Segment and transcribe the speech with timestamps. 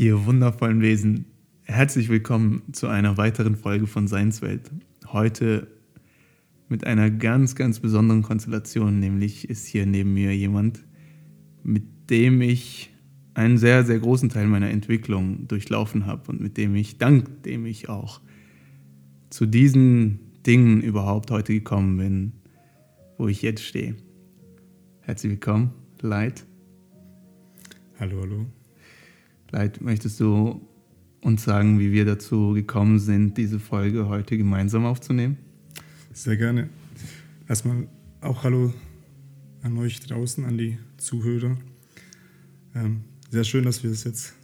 [0.00, 1.26] Ihr wundervollen Wesen,
[1.64, 4.70] herzlich willkommen zu einer weiteren Folge von Seinswelt.
[5.08, 5.66] Heute
[6.70, 10.82] mit einer ganz, ganz besonderen Konstellation, nämlich ist hier neben mir jemand,
[11.62, 12.94] mit dem ich
[13.34, 17.66] einen sehr, sehr großen Teil meiner Entwicklung durchlaufen habe und mit dem ich, dank dem
[17.66, 18.22] ich auch
[19.28, 22.32] zu diesen Dingen überhaupt heute gekommen bin,
[23.18, 23.96] wo ich jetzt stehe.
[25.00, 26.46] Herzlich willkommen, Leid.
[27.98, 28.46] Hallo, hallo.
[29.50, 30.64] Vielleicht möchtest du
[31.22, 35.38] uns sagen, wie wir dazu gekommen sind, diese Folge heute gemeinsam aufzunehmen?
[36.12, 36.68] Sehr gerne.
[37.48, 37.88] Erstmal
[38.20, 38.72] auch Hallo
[39.62, 41.56] an euch draußen, an die Zuhörer.
[42.76, 44.34] Ähm, sehr schön, dass wir es jetzt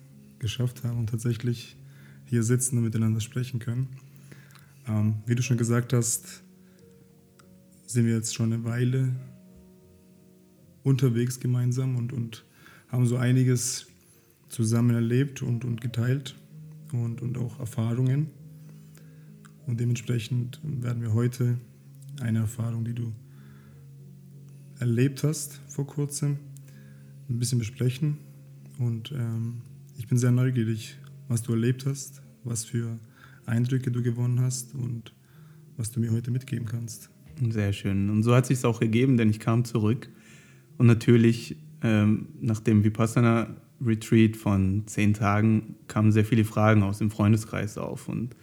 [0.41, 1.77] geschafft haben und tatsächlich
[2.25, 3.87] hier sitzen und miteinander sprechen können.
[4.89, 6.43] Ähm, wie du schon gesagt hast,
[7.87, 9.15] sind wir jetzt schon eine Weile
[10.83, 12.45] unterwegs gemeinsam und, und
[12.89, 13.87] haben so einiges
[14.49, 16.37] zusammen erlebt und, und geteilt
[16.93, 18.29] und, und auch Erfahrungen.
[19.67, 21.59] Und dementsprechend werden wir heute
[22.21, 23.13] eine Erfahrung, die du
[24.79, 26.39] erlebt hast vor kurzem,
[27.29, 28.19] ein bisschen besprechen.
[28.79, 29.63] Und ähm,
[29.97, 30.97] ich bin sehr neugierig,
[31.29, 32.99] was du erlebt hast, was für
[33.47, 35.13] Eindrücke du gewonnen hast und
[35.77, 37.11] was du mir heute mitgeben kannst.
[37.51, 38.09] Sehr schön.
[38.11, 40.09] Und so hat sich es auch ergeben, denn ich kam zurück
[40.79, 46.99] und natürlich ähm, nach dem Vipassana Retreat von zehn Tagen kamen sehr viele Fragen aus
[46.99, 48.09] dem Freundeskreis auf.
[48.09, 48.35] Und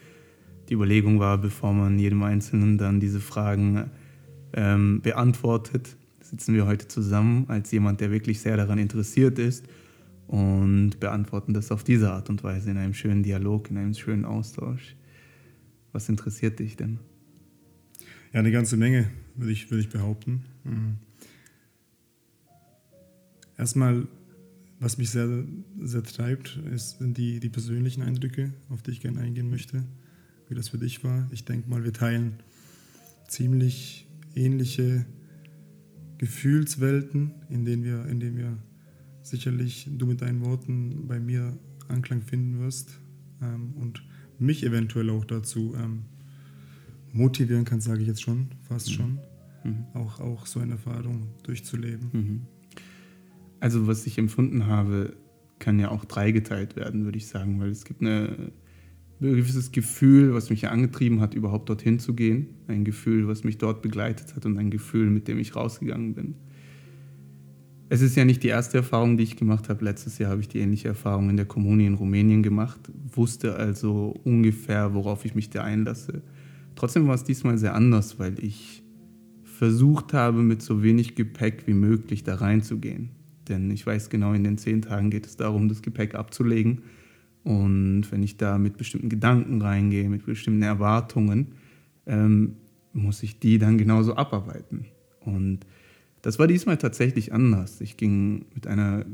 [0.70, 3.90] die Überlegung war, bevor man jedem Einzelnen dann diese Fragen
[4.54, 9.66] ähm, beantwortet, sitzen wir heute zusammen als jemand, der wirklich sehr daran interessiert ist
[10.28, 14.26] und beantworten das auf diese Art und Weise in einem schönen Dialog, in einem schönen
[14.26, 14.96] Austausch.
[15.92, 17.00] Was interessiert dich denn?
[18.32, 20.46] Ja, eine ganze Menge, würde ich, würde ich behaupten.
[20.64, 20.96] Mhm.
[23.58, 24.08] Erstmal
[24.80, 25.46] was mich sehr,
[25.80, 29.84] sehr treibt, ist, sind die, die persönlichen Eindrücke, auf die ich gerne eingehen möchte,
[30.50, 31.28] wie das für dich war.
[31.32, 32.40] Ich denke mal, wir teilen
[33.28, 35.06] ziemlich ähnliche
[36.18, 38.58] Gefühlswelten, in denen wir, in denen wir
[39.22, 41.58] sicherlich du mit deinen Worten bei mir
[41.88, 43.00] Anklang finden wirst
[43.42, 44.04] ähm, und
[44.40, 46.04] mich eventuell auch dazu ähm,
[47.12, 48.94] motivieren kann, sage ich jetzt schon, fast mhm.
[48.94, 49.20] schon,
[49.64, 49.86] mhm.
[49.94, 52.10] Auch, auch so eine Erfahrung durchzuleben.
[52.12, 52.42] Mhm.
[53.64, 55.16] Also was ich empfunden habe,
[55.58, 58.52] kann ja auch dreigeteilt werden, würde ich sagen, weil es gibt eine,
[59.22, 63.46] ein gewisses Gefühl, was mich ja angetrieben hat, überhaupt dorthin zu gehen, ein Gefühl, was
[63.46, 66.36] mich dort begleitet hat und ein Gefühl, mit dem ich rausgegangen bin.
[67.88, 69.86] Es ist ja nicht die erste Erfahrung, die ich gemacht habe.
[69.86, 72.82] Letztes Jahr habe ich die ähnliche Erfahrung in der Kommune in Rumänien gemacht,
[73.16, 76.22] wusste also ungefähr, worauf ich mich da einlasse.
[76.76, 78.84] Trotzdem war es diesmal sehr anders, weil ich
[79.42, 83.23] versucht habe, mit so wenig Gepäck wie möglich da reinzugehen.
[83.50, 86.84] Denn ich weiß genau, in den zehn Tagen geht es darum, das Gepäck abzulegen.
[87.44, 91.54] Und wenn ich da mit bestimmten Gedanken reingehe, mit bestimmten Erwartungen,
[92.06, 92.56] ähm,
[92.94, 94.86] muss ich die dann genauso abarbeiten.
[95.20, 95.60] Und
[96.22, 97.82] das war diesmal tatsächlich anders.
[97.82, 99.06] Ich ging mit einer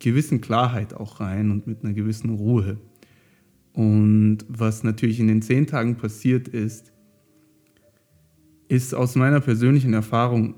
[0.00, 2.78] gewissen Klarheit auch rein und mit einer gewissen Ruhe.
[3.72, 6.92] Und was natürlich in den zehn Tagen passiert ist,
[8.68, 10.56] ist aus meiner persönlichen Erfahrung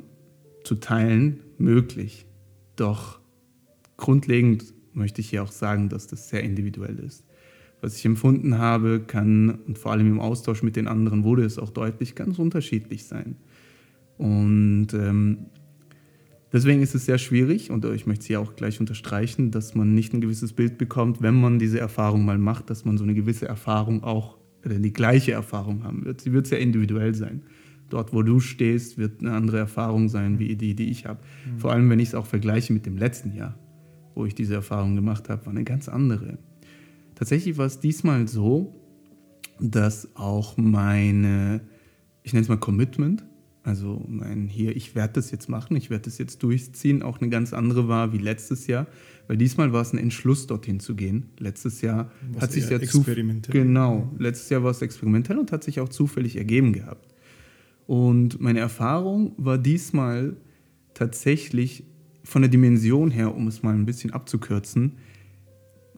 [0.64, 2.25] zu teilen möglich.
[2.76, 3.18] Doch
[3.96, 7.24] grundlegend möchte ich hier auch sagen, dass das sehr individuell ist.
[7.80, 11.58] Was ich empfunden habe, kann, und vor allem im Austausch mit den anderen wurde es
[11.58, 13.36] auch deutlich, ganz unterschiedlich sein.
[14.16, 15.46] Und ähm,
[16.52, 19.94] deswegen ist es sehr schwierig, und ich möchte es hier auch gleich unterstreichen, dass man
[19.94, 23.14] nicht ein gewisses Bild bekommt, wenn man diese Erfahrung mal macht, dass man so eine
[23.14, 26.22] gewisse Erfahrung auch, oder die gleiche Erfahrung haben wird.
[26.22, 27.42] Sie wird sehr individuell sein
[27.88, 31.20] dort, wo du stehst, wird eine andere Erfahrung sein, wie die, die ich habe.
[31.20, 31.58] Mhm.
[31.58, 33.58] Vor allem, wenn ich es auch vergleiche mit dem letzten Jahr,
[34.14, 36.38] wo ich diese Erfahrung gemacht habe, war eine ganz andere.
[37.14, 38.74] Tatsächlich war es diesmal so,
[39.60, 41.60] dass auch meine,
[42.22, 43.24] ich nenne es mal Commitment,
[43.62, 47.30] also mein hier, ich werde das jetzt machen, ich werde das jetzt durchziehen, auch eine
[47.30, 48.86] ganz andere war wie letztes Jahr,
[49.26, 51.30] weil diesmal war es ein Entschluss, dorthin zu gehen.
[51.38, 53.52] Letztes Jahr Was hat sich ja experimentell.
[53.52, 57.12] Genau, letztes Jahr war es experimentell und hat sich auch zufällig ergeben gehabt.
[57.86, 60.36] Und meine Erfahrung war diesmal
[60.94, 61.84] tatsächlich
[62.24, 64.94] von der Dimension her, um es mal ein bisschen abzukürzen,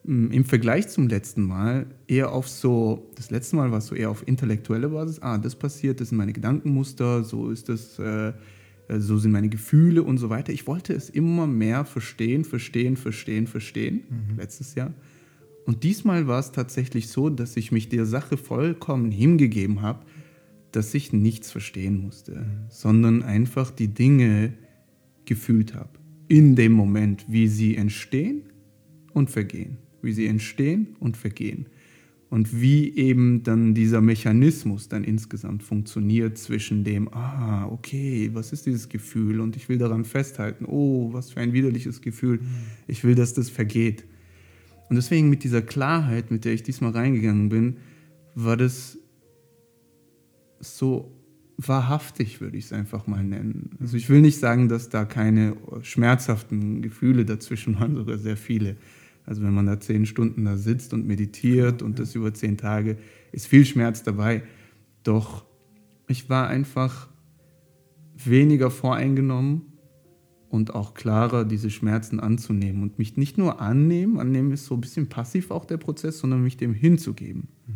[0.04, 4.08] im Vergleich zum letzten Mal eher auf so, das letzte Mal war es so eher
[4.08, 9.00] auf intellektuelle Basis, ah, das passiert, das sind meine Gedankenmuster, so ist das, äh, äh,
[9.00, 10.50] so sind meine Gefühle und so weiter.
[10.50, 14.38] Ich wollte es immer mehr verstehen, verstehen, verstehen, verstehen, mhm.
[14.38, 14.94] letztes Jahr.
[15.66, 20.06] Und diesmal war es tatsächlich so, dass ich mich der Sache vollkommen hingegeben habe
[20.78, 24.52] dass ich nichts verstehen musste, sondern einfach die Dinge
[25.24, 25.90] gefühlt habe.
[26.28, 28.42] In dem Moment, wie sie entstehen
[29.12, 29.78] und vergehen.
[30.02, 31.66] wie sie entstehen und vergehen.
[32.30, 38.64] Und wie eben dann dieser Mechanismus dann insgesamt funktioniert zwischen dem, ah, okay, was ist
[38.66, 42.38] dieses Gefühl und ich will daran festhalten, oh, was für ein widerliches Gefühl,
[42.86, 44.04] ich will, dass das vergeht.
[44.88, 47.78] Und deswegen mit dieser Klarheit, mit der ich diesmal reingegangen bin,
[48.36, 48.98] war das
[50.60, 51.14] so
[51.56, 53.70] wahrhaftig, würde ich es einfach mal nennen.
[53.80, 58.76] Also ich will nicht sagen, dass da keine schmerzhaften Gefühle dazwischen waren, sogar sehr viele.
[59.26, 62.96] Also wenn man da zehn Stunden da sitzt und meditiert und das über zehn Tage,
[63.32, 64.42] ist viel Schmerz dabei.
[65.02, 65.44] Doch
[66.06, 67.08] ich war einfach
[68.16, 69.62] weniger voreingenommen
[70.48, 74.80] und auch klarer, diese Schmerzen anzunehmen und mich nicht nur annehmen, annehmen ist so ein
[74.80, 77.74] bisschen passiv auch der Prozess, sondern mich dem hinzugeben, mhm.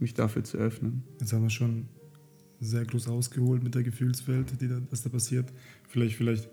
[0.00, 1.02] Mich dafür zu öffnen.
[1.20, 1.88] Jetzt haben wir schon
[2.60, 5.52] sehr groß ausgeholt mit der Gefühlswelt, die da, was da passiert.
[5.88, 6.48] Vielleicht, vielleicht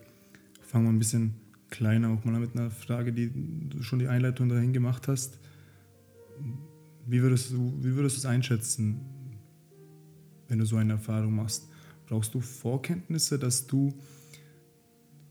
[0.61, 1.35] fangen wir ein bisschen
[1.69, 3.31] kleiner auch mal mit einer Frage, die
[3.69, 5.39] du schon die Einleitung dahin gemacht hast.
[7.07, 9.01] Wie würdest du, wie würdest du es einschätzen,
[10.47, 11.67] wenn du so eine Erfahrung machst?
[12.07, 13.93] Brauchst du Vorkenntnisse, dass du,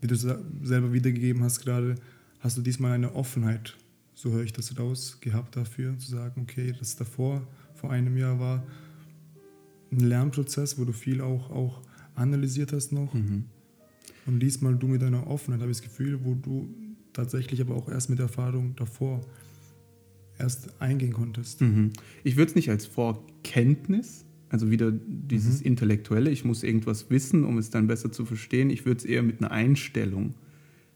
[0.01, 1.95] wie du selber wiedergegeben hast gerade,
[2.39, 3.77] hast du diesmal eine Offenheit,
[4.13, 7.47] so höre ich das raus, gehabt dafür, zu sagen, okay, das davor,
[7.83, 8.63] vor einem Jahr war
[9.91, 11.81] ein Lernprozess, wo du viel auch, auch
[12.15, 13.13] analysiert hast noch.
[13.13, 13.43] Mhm.
[14.25, 16.69] Und diesmal du mit deiner Offenheit, habe ich das Gefühl, wo du
[17.11, 19.19] tatsächlich aber auch erst mit der Erfahrung davor
[20.39, 21.59] erst eingehen konntest.
[21.59, 21.91] Mhm.
[22.23, 25.65] Ich würde es nicht als Vorkenntnis, also wieder dieses mhm.
[25.65, 28.69] Intellektuelle, ich muss irgendwas wissen, um es dann besser zu verstehen.
[28.69, 30.35] Ich würde es eher mit einer Einstellung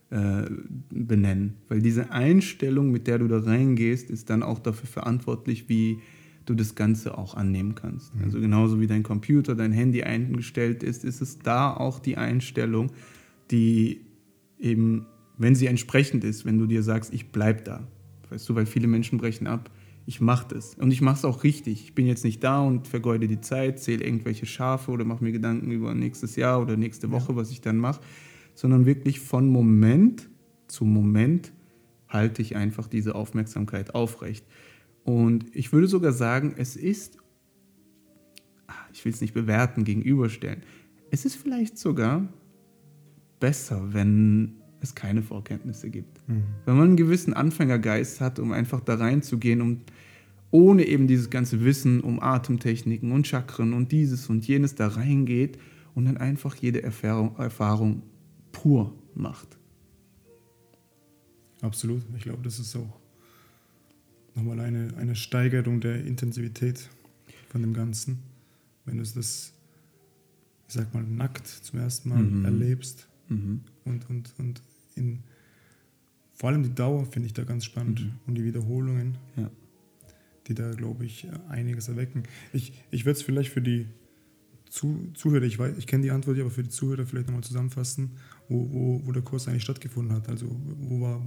[0.10, 0.44] äh,
[0.90, 6.00] benennen, weil diese Einstellung, mit der du da reingehst, ist dann auch dafür verantwortlich, wie
[6.48, 8.16] du das Ganze auch annehmen kannst.
[8.16, 8.24] Mhm.
[8.24, 12.92] Also genauso wie dein Computer, dein Handy eingestellt ist, ist es da auch die Einstellung,
[13.52, 14.02] die
[14.60, 15.06] eben,
[15.38, 17.88] wenn sie entsprechend ist, wenn du dir sagst, ich bleib da.
[18.30, 19.70] Weißt du, weil viele Menschen brechen ab,
[20.06, 20.76] ich mache das.
[20.76, 21.84] Und ich mache es auch richtig.
[21.84, 25.34] Ich bin jetzt nicht da und vergeude die Zeit, zähle irgendwelche Schafe oder mache mir
[25.34, 28.00] Gedanken über nächstes Jahr oder nächste Woche, was ich dann mache,
[28.56, 30.30] sondern wirklich von Moment
[30.68, 31.52] zu Moment
[32.08, 34.46] halte ich einfach diese Aufmerksamkeit aufrecht.
[35.08, 37.18] Und ich würde sogar sagen, es ist,
[38.68, 40.64] ah, ich will es nicht bewerten, gegenüberstellen,
[41.12, 42.28] es ist vielleicht sogar
[43.40, 46.28] besser, wenn es keine Vorkenntnisse gibt.
[46.28, 46.44] Mhm.
[46.66, 49.80] Wenn man einen gewissen Anfängergeist hat, um einfach da reinzugehen, um
[50.52, 55.58] ohne eben dieses ganze Wissen um Atemtechniken und Chakren und dieses und jenes da reingeht
[55.96, 58.04] und dann einfach jede Erfahrung, Erfahrung
[58.52, 59.58] pur macht.
[61.62, 62.02] Absolut.
[62.18, 63.00] Ich glaube, das ist auch
[64.38, 66.90] nochmal eine, eine Steigerung der Intensivität
[67.50, 68.20] von dem Ganzen.
[68.86, 69.16] Wenn du das,
[70.68, 72.46] ich sag mal, nackt zum ersten Mal mhm.
[72.46, 73.62] erlebst Mhm.
[73.86, 74.62] Und, und, und
[74.96, 75.20] in,
[76.34, 78.12] vor allem die Dauer finde ich da ganz spannend mhm.
[78.26, 79.50] und die Wiederholungen, ja.
[80.48, 82.24] die da, glaube ich, einiges erwecken.
[82.54, 83.88] Ich, ich würde es vielleicht für die
[84.70, 88.12] Zu Zuhörer, ich, ich kenne die Antwort, aber für die Zuhörer vielleicht nochmal zusammenfassen,
[88.50, 90.30] wo, wo, wo der Kurs eigentlich stattgefunden hat.
[90.30, 90.48] Also
[90.80, 91.22] wo war,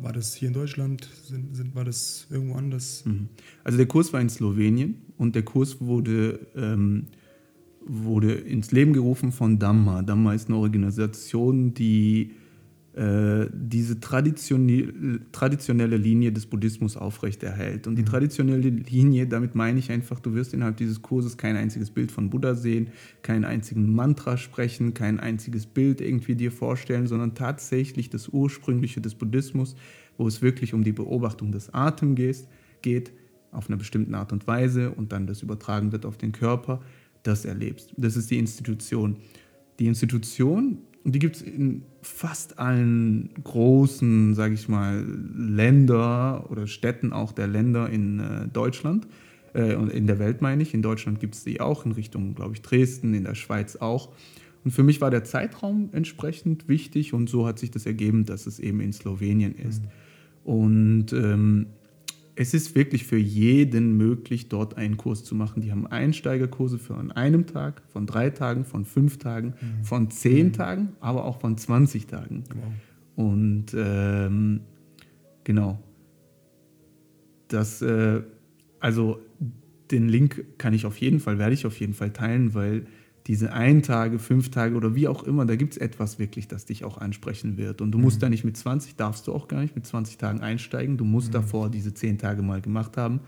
[0.00, 3.04] war das hier in Deutschland, sind, sind, war das irgendwo anders?
[3.04, 3.28] Mhm.
[3.64, 6.46] Also der Kurs war in Slowenien und der Kurs wurde...
[6.54, 7.06] Ähm,
[7.90, 10.02] wurde ins Leben gerufen von Dhamma.
[10.02, 12.32] Dhamma ist eine Organisation, die
[13.00, 17.86] diese traditionelle, traditionelle Linie des Buddhismus aufrechterhält.
[17.86, 18.06] Und die mhm.
[18.06, 22.28] traditionelle Linie, damit meine ich einfach, du wirst innerhalb dieses Kurses kein einziges Bild von
[22.28, 22.88] Buddha sehen,
[23.22, 29.14] keinen einzigen Mantra sprechen, kein einziges Bild irgendwie dir vorstellen, sondern tatsächlich das Ursprüngliche des
[29.14, 29.76] Buddhismus,
[30.16, 32.48] wo es wirklich um die Beobachtung des Atems
[32.82, 33.12] geht,
[33.52, 36.80] auf einer bestimmten Art und Weise und dann das übertragen wird auf den Körper
[37.22, 37.92] das erlebst.
[37.96, 39.18] Das ist die Institution.
[39.78, 40.78] Die Institution,
[41.12, 45.04] die gibt es in fast allen großen, sage ich mal,
[45.36, 49.06] Länder oder Städten auch der Länder in äh, Deutschland
[49.54, 50.74] äh, und in der Welt meine ich.
[50.74, 54.10] In Deutschland gibt es die auch in Richtung, glaube ich, Dresden, in der Schweiz auch.
[54.64, 58.46] Und für mich war der Zeitraum entsprechend wichtig und so hat sich das ergeben, dass
[58.46, 59.82] es eben in Slowenien ist.
[59.82, 59.88] Mhm.
[60.44, 61.66] Und ähm,
[62.40, 65.60] es ist wirklich für jeden möglich, dort einen Kurs zu machen.
[65.60, 69.84] Die haben Einsteigerkurse für an einem Tag, von drei Tagen, von fünf Tagen, mhm.
[69.84, 70.52] von zehn mhm.
[70.52, 72.44] Tagen, aber auch von 20 Tagen.
[72.54, 73.26] Wow.
[73.26, 74.60] Und ähm,
[75.42, 75.80] genau.
[77.48, 78.22] Das, äh,
[78.78, 79.18] also
[79.90, 82.86] den Link kann ich auf jeden Fall, werde ich auf jeden Fall teilen, weil
[83.28, 86.64] diese ein Tage, fünf Tage oder wie auch immer, da gibt es etwas wirklich, das
[86.64, 87.82] dich auch ansprechen wird.
[87.82, 88.20] Und du musst mhm.
[88.22, 90.96] da nicht mit 20, darfst du auch gar nicht mit 20 Tagen einsteigen.
[90.96, 91.32] Du musst mhm.
[91.32, 93.20] davor diese zehn Tage mal gemacht haben,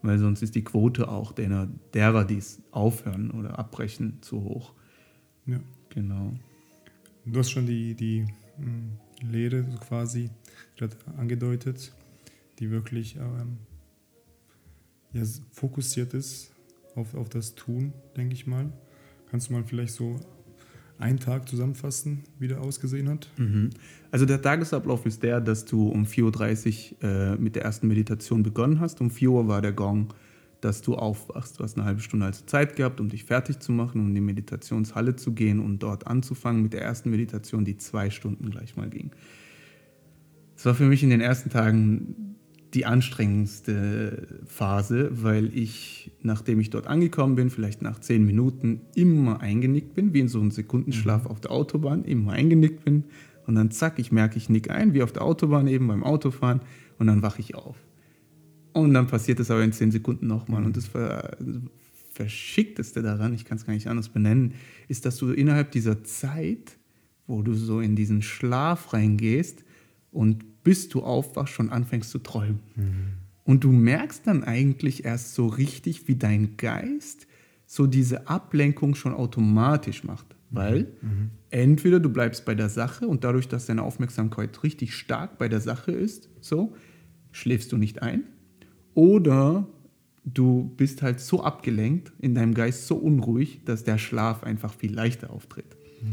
[0.00, 4.72] weil sonst ist die Quote auch derer, derer die es aufhören oder abbrechen, zu hoch.
[5.44, 5.60] Ja.
[5.90, 6.32] Genau.
[7.26, 8.92] Du hast schon die, die hm,
[9.30, 10.30] Lehre quasi
[11.18, 11.92] angedeutet.
[12.58, 13.58] die wirklich ähm,
[15.12, 15.22] ja,
[15.52, 16.52] fokussiert ist
[16.94, 18.72] auf, auf das Tun, denke ich mal.
[19.34, 20.20] Kannst du mal vielleicht so
[20.96, 23.28] einen Tag zusammenfassen, wie der ausgesehen hat?
[23.36, 23.70] Mhm.
[24.12, 28.44] Also der Tagesablauf ist der, dass du um 4.30 Uhr äh, mit der ersten Meditation
[28.44, 29.00] begonnen hast.
[29.00, 30.14] Um 4 Uhr war der Gong,
[30.60, 31.58] dass du aufwachst.
[31.58, 34.14] Du hast eine halbe Stunde also Zeit gehabt, um dich fertig zu machen, um in
[34.14, 38.76] die Meditationshalle zu gehen und dort anzufangen mit der ersten Meditation, die zwei Stunden gleich
[38.76, 39.10] mal ging.
[40.54, 42.36] Das war für mich in den ersten Tagen
[42.74, 49.40] die anstrengendste Phase, weil ich, nachdem ich dort angekommen bin, vielleicht nach zehn Minuten immer
[49.40, 51.30] eingenickt bin, wie in so einem Sekundenschlaf mhm.
[51.30, 53.04] auf der Autobahn, immer eingenickt bin
[53.46, 56.60] und dann zack, ich merke, ich nick ein, wie auf der Autobahn eben beim Autofahren
[56.98, 57.76] und dann wache ich auf.
[58.72, 60.66] Und dann passiert es aber in zehn Sekunden nochmal mhm.
[60.66, 61.36] und das Ver
[62.12, 64.54] Verschickteste daran, ich kann es gar nicht anders benennen,
[64.86, 66.78] ist, dass du innerhalb dieser Zeit,
[67.26, 69.63] wo du so in diesen Schlaf reingehst
[70.14, 72.60] und bis du aufwachst, schon anfängst zu träumen.
[72.76, 73.06] Mhm.
[73.44, 77.26] Und du merkst dann eigentlich erst so richtig, wie dein Geist
[77.66, 80.26] so diese Ablenkung schon automatisch macht.
[80.50, 80.56] Mhm.
[80.56, 81.30] Weil mhm.
[81.50, 85.60] entweder du bleibst bei der Sache und dadurch, dass deine Aufmerksamkeit richtig stark bei der
[85.60, 86.74] Sache ist, so,
[87.32, 88.24] schläfst du nicht ein.
[88.94, 89.66] Oder
[90.24, 94.94] du bist halt so abgelenkt, in deinem Geist so unruhig, dass der Schlaf einfach viel
[94.94, 95.76] leichter auftritt.
[96.00, 96.12] Mhm.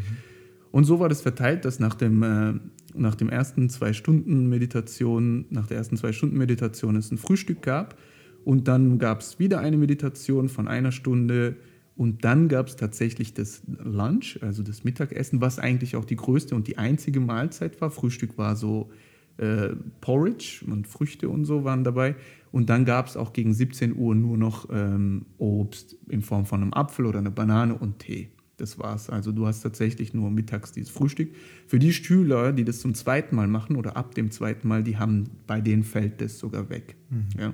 [0.72, 2.54] Und so war das verteilt, dass nach dem äh,
[2.96, 7.62] nach dem ersten zwei Stunden Meditation, nach der ersten zwei Stunden Meditation es ein Frühstück
[7.62, 7.98] gab
[8.44, 11.58] und dann gab es wieder eine Meditation von einer Stunde
[11.96, 16.56] und dann gab es tatsächlich das Lunch, also das Mittagessen, was eigentlich auch die größte
[16.56, 17.92] und die einzige Mahlzeit war.
[17.92, 18.90] Frühstück war so
[19.38, 19.70] äh,
[20.00, 22.16] Porridge und Früchte und so waren dabei.
[22.52, 26.62] Und dann gab es auch gegen 17 Uhr nur noch ähm, Obst in Form von
[26.62, 28.30] einem Apfel oder einer Banane und Tee.
[28.62, 29.10] Das war's.
[29.10, 31.34] Also du hast tatsächlich nur mittags dieses Frühstück.
[31.66, 34.98] Für die Schüler, die das zum zweiten Mal machen oder ab dem zweiten Mal, die
[34.98, 36.96] haben bei denen fällt das sogar weg.
[37.10, 37.26] Mhm.
[37.40, 37.54] Ja.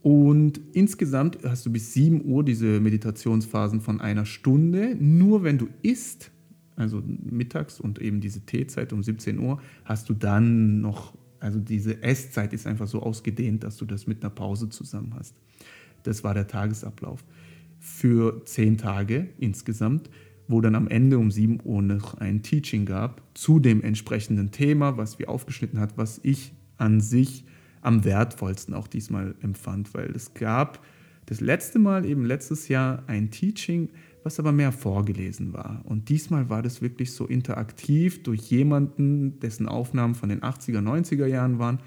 [0.00, 4.96] Und insgesamt hast du bis 7 Uhr diese Meditationsphasen von einer Stunde.
[4.98, 6.30] Nur wenn du isst,
[6.74, 12.02] also mittags und eben diese Teezeit um 17 Uhr, hast du dann noch, also diese
[12.02, 15.36] Esszeit ist einfach so ausgedehnt, dass du das mit einer Pause zusammen hast.
[16.02, 17.22] Das war der Tagesablauf
[17.82, 20.08] für zehn Tage insgesamt,
[20.46, 24.96] wo dann am Ende um 7 Uhr noch ein Teaching gab zu dem entsprechenden Thema,
[24.96, 27.44] was wir aufgeschnitten hat, was ich an sich
[27.80, 30.80] am wertvollsten auch diesmal empfand, weil es gab
[31.26, 33.88] das letzte Mal eben letztes Jahr ein Teaching,
[34.22, 35.82] was aber mehr vorgelesen war.
[35.84, 41.26] Und diesmal war das wirklich so interaktiv durch jemanden, dessen Aufnahmen von den 80er, 90er
[41.26, 41.80] Jahren waren,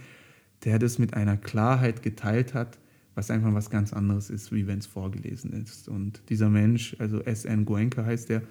[0.66, 2.80] der das mit einer Klarheit geteilt hat,
[3.15, 5.88] was einfach was ganz anderes ist, wie wenn es vorgelesen ist.
[5.88, 7.65] Und dieser Mensch, also S.N.
[7.65, 8.43] Goenka heißt der,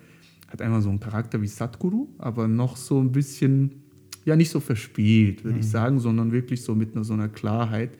[0.48, 3.82] hat einfach so einen Charakter wie Satguru, aber noch so ein bisschen,
[4.24, 5.60] ja, nicht so verspielt, würde mhm.
[5.60, 7.90] ich sagen, sondern wirklich so mit einer, so einer Klarheit.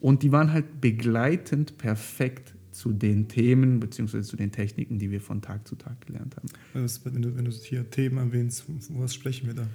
[0.00, 4.20] Und die waren halt begleitend perfekt zu den Themen bzw.
[4.20, 6.48] zu den Techniken, die wir von Tag zu Tag gelernt haben.
[6.74, 9.66] Also, wenn, du, wenn du hier Themen erwähnst, was sprechen wir da?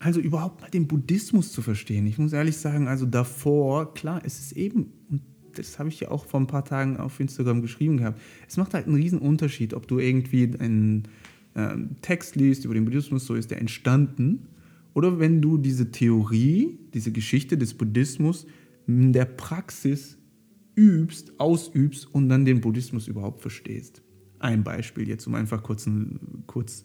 [0.00, 2.06] Also überhaupt mal den Buddhismus zu verstehen.
[2.06, 5.22] Ich muss ehrlich sagen, also davor, klar, es ist eben, und
[5.58, 8.20] das habe ich ja auch vor ein paar Tagen auf Instagram geschrieben gehabt.
[8.46, 11.08] Es macht halt einen riesen Unterschied, ob du irgendwie einen
[11.54, 14.46] äh, Text liest über den Buddhismus, so ist der entstanden,
[14.94, 18.46] oder wenn du diese Theorie, diese Geschichte des Buddhismus
[18.86, 20.18] in der Praxis
[20.76, 24.02] übst, ausübst und dann den Buddhismus überhaupt verstehst.
[24.38, 25.88] Ein Beispiel jetzt, um einfach kurz,
[26.46, 26.84] kurz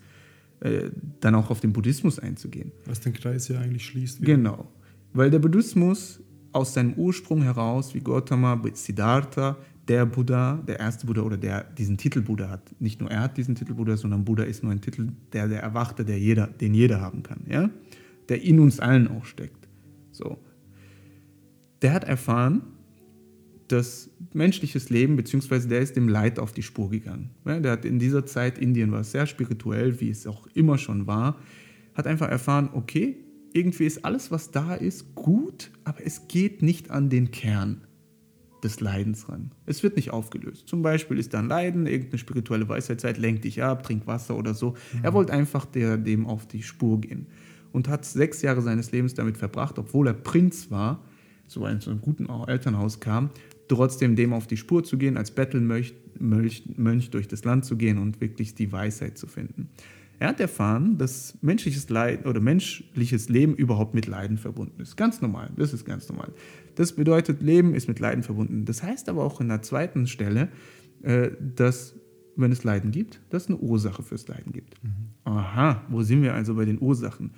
[0.59, 0.89] äh,
[1.19, 2.71] dann auch auf den Buddhismus einzugehen.
[2.85, 4.21] Was den Kreis ja eigentlich schließt.
[4.21, 4.35] Wieder.
[4.35, 4.71] Genau.
[5.13, 6.22] Weil der Buddhismus
[6.53, 9.57] aus seinem Ursprung heraus, wie Gautama, Siddhartha,
[9.87, 12.73] der Buddha, der erste Buddha oder der diesen Titel Buddha hat.
[12.79, 15.61] Nicht nur er hat diesen Titel Buddha, sondern Buddha ist nur ein Titel, der der
[15.61, 17.69] Erwachte, der jeder, den jeder haben kann, ja?
[18.29, 19.67] der in uns allen auch steckt.
[20.11, 20.37] So.
[21.81, 22.61] Der hat erfahren,
[23.67, 27.31] dass menschliches Leben, beziehungsweise der ist dem Leid auf die Spur gegangen.
[27.45, 31.37] Der hat in dieser Zeit, Indien war sehr spirituell, wie es auch immer schon war,
[31.93, 33.17] hat einfach erfahren, okay,
[33.53, 37.85] irgendwie ist alles, was da ist, gut, aber es geht nicht an den Kern
[38.63, 39.51] des Leidens ran.
[39.65, 40.67] Es wird nicht aufgelöst.
[40.67, 44.53] Zum Beispiel ist da ein Leiden, irgendeine spirituelle Weisheitszeit lenkt dich ab, trink Wasser oder
[44.53, 44.71] so.
[44.71, 44.99] Mhm.
[45.03, 47.27] Er wollte einfach der, dem auf die Spur gehen
[47.71, 51.03] und hat sechs Jahre seines Lebens damit verbracht, obwohl er Prinz war,
[51.47, 53.29] so in so einem guten Elternhaus kam,
[53.67, 57.75] trotzdem dem auf die Spur zu gehen, als Bettelmönch Mönch, Mönch durch das Land zu
[57.75, 59.69] gehen und wirklich die Weisheit zu finden.
[60.23, 64.95] Er hat erfahren, dass menschliches Leid oder menschliches Leben überhaupt mit Leiden verbunden ist.
[64.95, 66.31] Ganz normal, das ist ganz normal.
[66.75, 68.63] Das bedeutet, Leben ist mit Leiden verbunden.
[68.63, 70.47] Das heißt aber auch in der zweiten Stelle,
[71.01, 71.95] äh, dass
[72.37, 74.81] wenn es Leiden gibt, dass es eine Ursache fürs Leiden gibt.
[74.81, 75.09] Mhm.
[75.25, 77.31] Aha, wo sind wir also bei den Ursachen?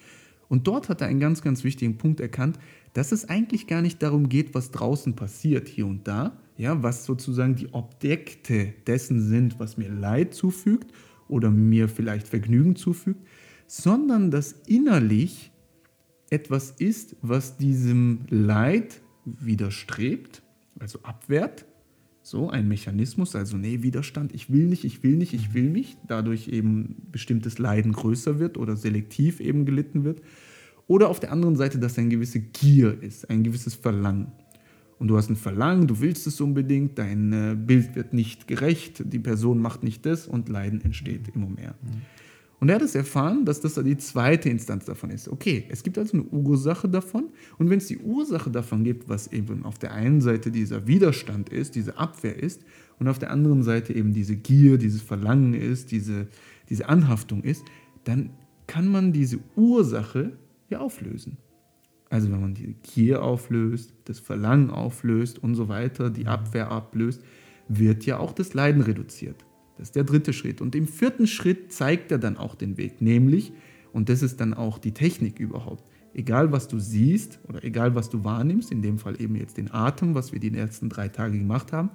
[0.48, 2.60] Und dort hat er einen ganz, ganz wichtigen Punkt erkannt,
[2.94, 7.06] dass es eigentlich gar nicht darum geht, was draußen passiert, hier und da, ja, was
[7.06, 10.92] sozusagen die Objekte dessen sind, was mir Leid zufügt
[11.28, 13.26] oder mir vielleicht Vergnügen zufügt,
[13.68, 15.52] sondern dass innerlich
[16.30, 20.44] etwas ist, was diesem Leid widerstrebt,
[20.80, 21.66] also abwehrt.
[22.22, 26.00] So ein Mechanismus, also nee, Widerstand, ich will nicht, ich will nicht, ich will nicht,
[26.08, 30.22] dadurch eben bestimmtes Leiden größer wird oder selektiv eben gelitten wird.
[30.88, 34.32] Oder auf der anderen Seite, dass eine gewisse Gier ist, ein gewisses Verlangen.
[34.98, 39.04] Und du hast ein Verlangen, du willst es unbedingt, dein äh, Bild wird nicht gerecht,
[39.06, 41.76] die Person macht nicht das und Leiden entsteht immer mehr.
[41.82, 42.02] Mhm.
[42.62, 45.28] Und er hat es erfahren, dass das die zweite Instanz davon ist.
[45.28, 47.26] Okay, es gibt also eine Ursache davon.
[47.58, 51.50] Und wenn es die Ursache davon gibt, was eben auf der einen Seite dieser Widerstand
[51.50, 52.62] ist, diese Abwehr ist,
[52.98, 56.28] und auf der anderen Seite eben diese Gier, dieses Verlangen ist, diese,
[56.70, 57.64] diese Anhaftung ist,
[58.06, 58.30] dann
[58.68, 60.32] kann man diese Ursache
[60.70, 61.38] ja auflösen.
[62.16, 67.22] Also wenn man die Gier auflöst, das Verlangen auflöst und so weiter, die Abwehr ablöst,
[67.68, 69.44] wird ja auch das Leiden reduziert.
[69.78, 70.62] Das ist der dritte Schritt.
[70.62, 73.52] Und im vierten Schritt zeigt er dann auch den Weg, nämlich,
[73.92, 78.10] und das ist dann auch die Technik überhaupt, egal was du siehst oder egal was
[78.10, 81.38] du wahrnimmst, in dem Fall eben jetzt den Atem, was wir die letzten drei Tage
[81.38, 81.90] gemacht haben,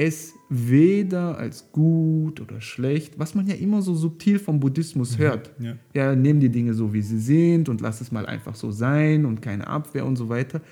[0.00, 5.22] es weder als gut oder schlecht, was man ja immer so subtil vom Buddhismus mhm,
[5.22, 5.50] hört.
[5.58, 5.76] Ja.
[5.92, 9.26] ja, nimm die Dinge so, wie sie sind und lass es mal einfach so sein
[9.26, 10.62] und keine Abwehr und so weiter.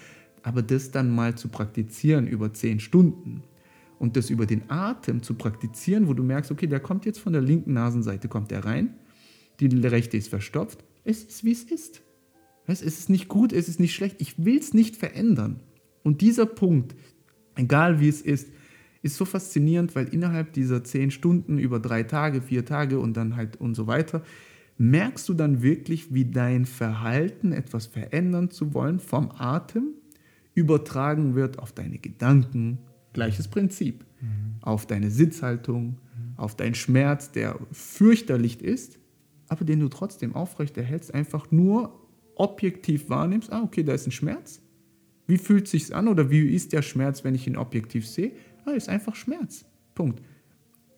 [0.44, 3.42] Aber das dann mal zu praktizieren über zehn Stunden
[3.98, 7.32] und das über den Atem zu praktizieren, wo du merkst, okay, der kommt jetzt von
[7.32, 8.94] der linken Nasenseite, kommt der rein,
[9.58, 10.84] die rechte ist verstopft.
[11.02, 12.00] Es ist, wie es ist.
[12.68, 14.16] Es ist nicht gut, es ist nicht schlecht.
[14.20, 15.58] Ich will es nicht verändern.
[16.04, 16.94] Und dieser Punkt,
[17.56, 18.48] egal wie es ist,
[19.06, 23.36] ist so faszinierend, weil innerhalb dieser zehn Stunden über drei Tage, vier Tage und dann
[23.36, 24.22] halt und so weiter,
[24.78, 29.94] merkst du dann wirklich, wie dein Verhalten, etwas verändern zu wollen, vom Atem
[30.54, 32.78] übertragen wird auf deine Gedanken,
[33.16, 34.04] Gleiches Prinzip.
[34.20, 34.56] Mhm.
[34.60, 36.34] Auf deine Sitzhaltung, mhm.
[36.36, 38.98] auf deinen Schmerz, der fürchterlich ist,
[39.48, 41.98] aber den du trotzdem aufrecht erhältst, einfach nur
[42.34, 44.60] objektiv wahrnimmst, ah, okay, da ist ein Schmerz.
[45.26, 48.32] Wie fühlt es sich an oder wie ist der Schmerz, wenn ich ihn objektiv sehe?
[48.66, 49.64] Ah, ist einfach Schmerz.
[49.94, 50.20] Punkt.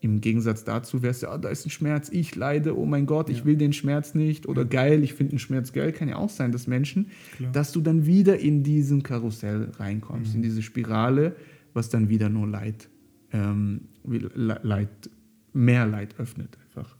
[0.00, 3.28] Im Gegensatz dazu wärst du, ah, da ist ein Schmerz, ich leide, oh mein Gott,
[3.30, 3.44] ich ja.
[3.44, 4.68] will den Schmerz nicht oder ja.
[4.68, 7.52] geil, ich finde einen Schmerz geil, kann ja auch sein, dass Menschen, Klar.
[7.52, 10.36] dass du dann wieder in diesen Karussell reinkommst, mhm.
[10.36, 11.36] in diese Spirale,
[11.74, 12.88] was dann wieder nur Leid,
[13.32, 15.10] ähm, Leid,
[15.52, 16.96] mehr Leid öffnet einfach.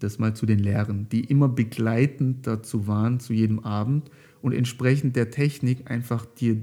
[0.00, 4.10] Das mal zu den Lehren, die immer begleitend dazu waren, zu jedem Abend
[4.42, 6.58] und entsprechend der Technik einfach dir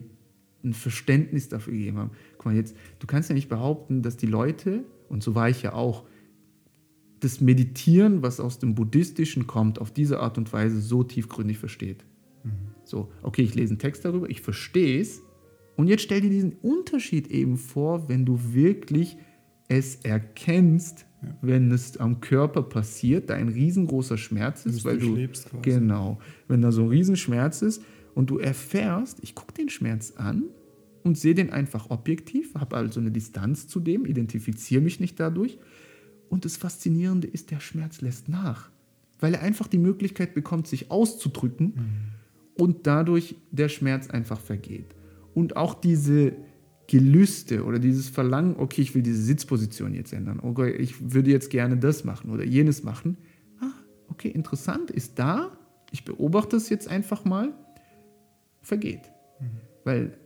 [0.64, 2.12] ein Verständnis dafür gegeben haben.
[2.38, 5.62] Guck mal, jetzt, du kannst ja nicht behaupten, dass die Leute, und so war ich
[5.62, 6.06] ja auch,
[7.20, 12.06] das Meditieren, was aus dem Buddhistischen kommt, auf diese Art und Weise so tiefgründig versteht.
[12.44, 12.52] Mhm.
[12.84, 15.22] So, okay, ich lese einen Text darüber, ich verstehe es,
[15.78, 19.18] und jetzt stell dir diesen Unterschied eben vor, wenn du wirklich
[19.68, 21.38] es erkennst, ja.
[21.42, 25.50] wenn es am Körper passiert, da ein riesengroßer Schmerz ist, weil du quasi.
[25.62, 27.84] genau, wenn da so ein Riesenschmerz ist
[28.18, 30.46] und du erfährst, ich gucke den Schmerz an
[31.04, 35.60] und sehe den einfach objektiv, habe also eine Distanz zu dem, identifiziere mich nicht dadurch
[36.28, 38.72] und das Faszinierende ist, der Schmerz lässt nach,
[39.20, 42.64] weil er einfach die Möglichkeit bekommt, sich auszudrücken mhm.
[42.64, 44.96] und dadurch der Schmerz einfach vergeht
[45.36, 46.34] und auch diese
[46.88, 51.52] Gelüste oder dieses Verlangen, okay, ich will diese Sitzposition jetzt ändern, okay, ich würde jetzt
[51.52, 53.18] gerne das machen oder jenes machen.
[53.60, 53.74] Ah,
[54.10, 55.56] okay, interessant, ist da,
[55.92, 57.54] ich beobachte es jetzt einfach mal,
[58.68, 59.12] vergeht.
[59.40, 59.46] Mhm.
[59.84, 60.18] Weil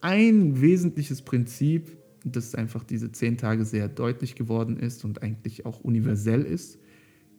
[0.00, 5.80] ein wesentliches Prinzip, das einfach diese zehn Tage sehr deutlich geworden ist und eigentlich auch
[5.80, 6.78] universell ist,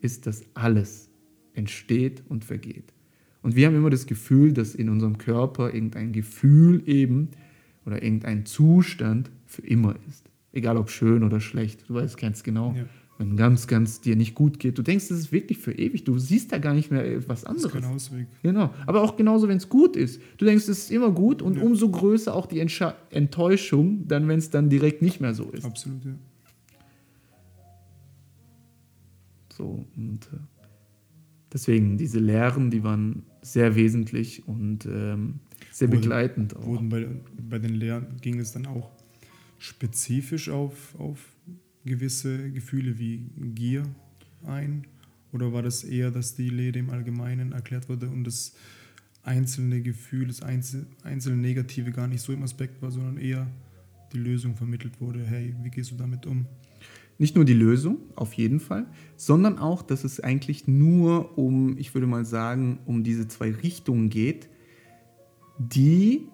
[0.02, 1.10] ist, dass alles
[1.54, 2.94] entsteht und vergeht.
[3.42, 7.30] Und wir haben immer das Gefühl, dass in unserem Körper irgendein Gefühl eben
[7.86, 10.30] oder irgendein Zustand für immer ist.
[10.52, 11.90] Egal ob schön oder schlecht.
[11.90, 12.74] Du weißt ganz genau.
[12.78, 12.86] Ja.
[13.20, 16.04] Wenn ganz, ganz dir nicht gut geht, du denkst, das ist wirklich für ewig.
[16.04, 17.72] Du siehst da gar nicht mehr was anderes.
[17.72, 18.28] Das ist kein Ausweg.
[18.42, 18.74] Genau.
[18.88, 20.20] Aber auch genauso, wenn es gut ist.
[20.38, 21.64] Du denkst, es ist immer gut und ja.
[21.64, 25.64] umso größer auch die Entsche Enttäuschung, dann, wenn es dann direkt nicht mehr so ist.
[25.64, 26.14] Absolut, ja.
[29.56, 30.38] So, und äh,
[31.54, 35.40] deswegen, diese Lehren, die waren sehr wesentlich und ähm,
[35.72, 36.56] sehr Wurde, begleitend.
[36.56, 36.66] Auch.
[36.66, 37.08] Wurden bei,
[37.48, 38.90] bei den Lehren ging es dann auch
[39.60, 41.20] spezifisch auf, auf
[41.86, 43.84] gewisse Gefühle wie Gier
[44.46, 44.86] ein?
[45.32, 48.54] Oder war das eher, dass die Lehre im Allgemeinen erklärt wurde und das
[49.24, 53.48] einzelne Gefühl, das einzel, einzelne Negative gar nicht so im Aspekt war, sondern eher
[54.12, 55.26] die Lösung vermittelt wurde?
[55.26, 56.46] Hey, wie gehst du damit um?
[57.18, 61.94] Nicht nur die Lösung, auf jeden Fall, sondern auch, dass es eigentlich nur um, ich
[61.94, 64.50] würde mal sagen, um diese zwei Richtungen geht,
[65.58, 66.28] die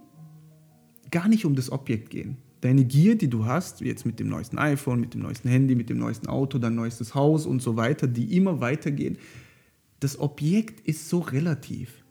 [1.11, 2.37] gar nicht um das Objekt gehen.
[2.61, 5.89] Deine Gier, die du hast, jetzt mit dem neuesten iPhone, mit dem neuesten Handy, mit
[5.89, 9.17] dem neuesten Auto, dein neuestes Haus und so weiter, die immer weitergehen,
[9.99, 12.03] das Objekt ist so relativ.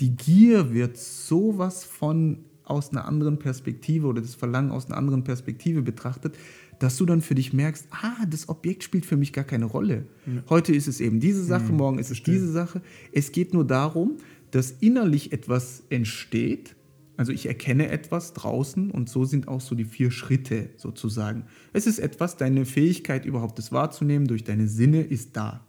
[0.00, 5.24] Die Gier wird sowas von aus einer anderen Perspektive oder das Verlangen aus einer anderen
[5.24, 6.36] Perspektive betrachtet,
[6.78, 10.06] dass du dann für dich merkst, ah, das Objekt spielt für mich gar keine Rolle.
[10.26, 10.42] Ja.
[10.48, 12.80] Heute ist es eben diese Sache, mhm, morgen ist es diese Sache.
[13.12, 14.16] Es geht nur darum,
[14.50, 16.74] dass innerlich etwas entsteht.
[17.16, 21.44] Also ich erkenne etwas draußen und so sind auch so die vier Schritte sozusagen.
[21.72, 25.64] Es ist etwas, deine Fähigkeit überhaupt das wahrzunehmen durch deine Sinne ist da.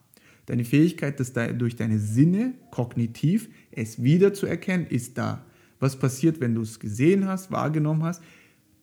[0.47, 5.45] Deine Fähigkeit, das durch deine Sinne kognitiv es wiederzuerkennen, ist da.
[5.79, 8.23] Was passiert, wenn du es gesehen hast, wahrgenommen hast?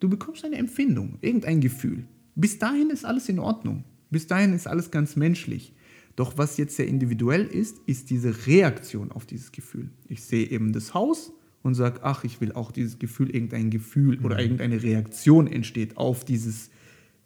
[0.00, 2.04] Du bekommst eine Empfindung, irgendein Gefühl.
[2.34, 3.84] Bis dahin ist alles in Ordnung.
[4.10, 5.72] Bis dahin ist alles ganz menschlich.
[6.16, 9.90] Doch was jetzt sehr individuell ist, ist diese Reaktion auf dieses Gefühl.
[10.08, 14.18] Ich sehe eben das Haus und sage, ach, ich will auch dieses Gefühl, irgendein Gefühl
[14.18, 14.24] mhm.
[14.24, 16.70] oder irgendeine Reaktion entsteht auf dieses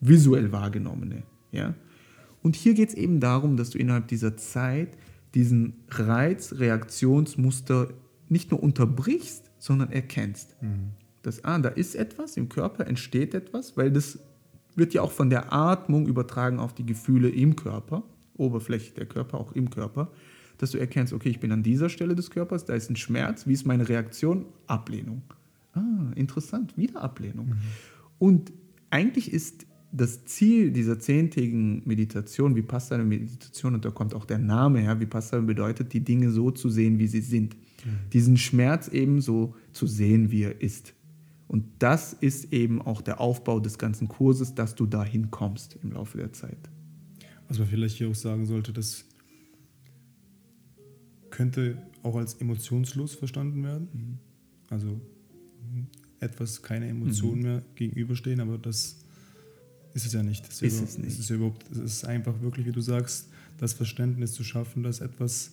[0.00, 1.22] visuell wahrgenommene.
[1.52, 1.74] Ja?
[2.42, 4.98] Und hier geht es eben darum, dass du innerhalb dieser Zeit
[5.34, 7.88] diesen Reiz-Reaktionsmuster
[8.28, 10.60] nicht nur unterbrichst, sondern erkennst.
[10.62, 10.90] Mhm.
[11.22, 14.20] Dass, ah, da ist etwas, im Körper entsteht etwas, weil das
[14.76, 18.04] wird ja auch von der Atmung übertragen auf die Gefühle im Körper,
[18.36, 20.12] Oberfläche der Körper, auch im Körper,
[20.58, 23.46] dass du erkennst, okay, ich bin an dieser Stelle des Körpers, da ist ein Schmerz,
[23.46, 24.46] wie ist meine Reaktion?
[24.66, 25.22] Ablehnung.
[25.72, 27.48] Ah, interessant, wieder Ablehnung.
[27.48, 27.56] Mhm.
[28.18, 28.52] Und
[28.90, 34.38] eigentlich ist das Ziel dieser zehntägigen Meditation, wie Vipassana Meditation, und da kommt auch der
[34.38, 37.56] Name her, wie Vipassana bedeutet, die Dinge so zu sehen, wie sie sind.
[37.56, 38.10] Mhm.
[38.12, 40.94] Diesen Schmerz eben so zu sehen, wie er ist.
[41.48, 45.92] Und das ist eben auch der Aufbau des ganzen Kurses, dass du dahin kommst im
[45.92, 46.58] Laufe der Zeit.
[47.48, 49.04] Was man vielleicht hier auch sagen sollte, das
[51.36, 53.88] könnte auch als emotionslos verstanden werden.
[53.92, 54.18] Mhm.
[54.70, 55.00] Also
[56.18, 57.42] etwas keine Emotionen mhm.
[57.42, 58.96] mehr gegenüberstehen, aber das
[59.92, 60.48] ist es ja nicht.
[60.48, 61.12] Das ist, ist es nicht.
[61.12, 65.00] Es ist, überhaupt, es ist einfach wirklich, wie du sagst, das Verständnis zu schaffen, dass
[65.00, 65.52] etwas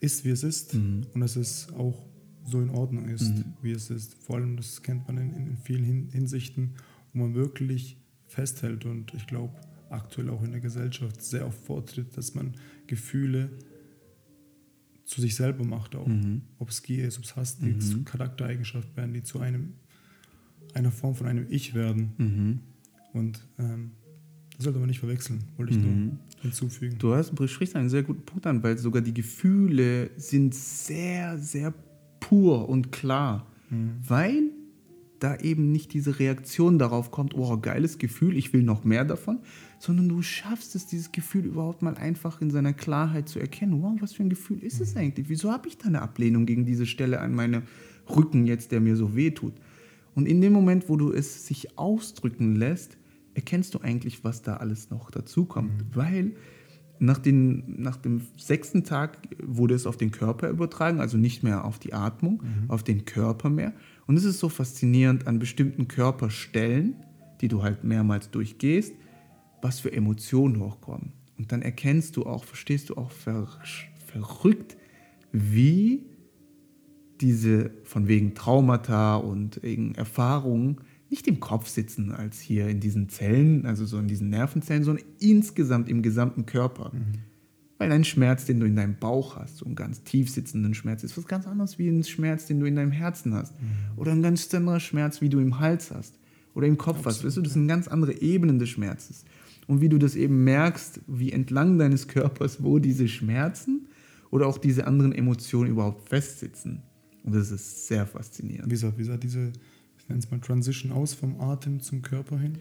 [0.00, 1.06] ist, wie es ist mhm.
[1.12, 2.00] und dass es auch
[2.44, 3.54] so in Ordnung ist, mhm.
[3.62, 4.14] wie es ist.
[4.14, 6.74] Vor allem, das kennt man in, in vielen Hinsichten,
[7.12, 7.96] wo man wirklich
[8.28, 9.54] festhält und ich glaube
[9.90, 12.54] aktuell auch in der Gesellschaft sehr oft vortritt, dass man
[12.86, 13.50] Gefühle
[15.08, 16.06] zu sich selber macht auch.
[16.06, 16.42] Mhm.
[16.58, 17.80] Ob es Gier ist, ob es Hass, die mhm.
[17.80, 19.72] zu Charaktereigenschaften werden, die zu einem,
[20.74, 22.12] einer Form von einem Ich werden.
[22.18, 22.60] Mhm.
[23.14, 23.92] Und ähm,
[24.54, 26.18] das sollte man nicht verwechseln, wollte ich nur mhm.
[26.42, 26.98] hinzufügen.
[26.98, 31.72] Du hast, sprichst einen sehr guten Punkt an, weil sogar die Gefühle sind sehr, sehr
[32.20, 33.92] pur und klar, mhm.
[34.06, 34.50] weil
[35.18, 39.40] da eben nicht diese Reaktion darauf kommt, oh, geiles Gefühl, ich will noch mehr davon,
[39.78, 43.82] sondern du schaffst es, dieses Gefühl überhaupt mal einfach in seiner Klarheit zu erkennen.
[43.82, 45.00] Wow, was für ein Gefühl ist es mhm.
[45.00, 45.28] eigentlich?
[45.28, 47.62] Wieso habe ich da eine Ablehnung gegen diese Stelle an meinem
[48.08, 49.54] Rücken jetzt, der mir so weh tut?
[50.14, 52.96] Und in dem Moment, wo du es sich ausdrücken lässt,
[53.34, 55.76] erkennst du eigentlich, was da alles noch dazukommt.
[55.78, 55.94] Mhm.
[55.94, 56.32] Weil
[56.98, 61.64] nach, den, nach dem sechsten Tag wurde es auf den Körper übertragen, also nicht mehr
[61.64, 62.70] auf die Atmung, mhm.
[62.70, 63.72] auf den Körper mehr.
[64.08, 66.96] Und es ist so faszinierend an bestimmten Körperstellen,
[67.42, 68.94] die du halt mehrmals durchgehst,
[69.60, 71.12] was für Emotionen hochkommen.
[71.36, 73.46] Und dann erkennst du auch, verstehst du auch ver
[74.06, 74.78] verrückt,
[75.30, 76.06] wie
[77.20, 83.66] diese von wegen Traumata und Erfahrungen nicht im Kopf sitzen als hier in diesen Zellen,
[83.66, 86.92] also so in diesen Nervenzellen, sondern insgesamt im gesamten Körper.
[86.94, 87.27] Mhm.
[87.78, 91.04] Weil ein Schmerz, den du in deinem Bauch hast, so einen ganz tief sitzenden Schmerz,
[91.04, 93.54] ist was ganz anderes wie ein Schmerz, den du in deinem Herzen hast.
[93.60, 93.96] Mhm.
[93.96, 96.18] Oder ein ganz anderer Schmerz, wie du im Hals hast
[96.54, 97.16] oder im Kopf Absolut.
[97.16, 97.24] hast.
[97.24, 99.24] Weißt du, das sind ganz andere Ebenen des Schmerzes.
[99.68, 103.86] Und wie du das eben merkst, wie entlang deines Körpers, wo diese Schmerzen
[104.30, 106.82] oder auch diese anderen Emotionen überhaupt festsitzen.
[107.22, 108.70] Und das ist sehr faszinierend.
[108.70, 109.52] Wie sah, wie sah diese
[110.08, 112.58] nenne es mal Transition aus vom Atem zum Körper hin?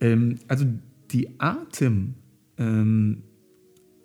[0.00, 0.66] Ähm, also
[1.10, 2.14] die Atemmeditation
[2.58, 3.22] ähm,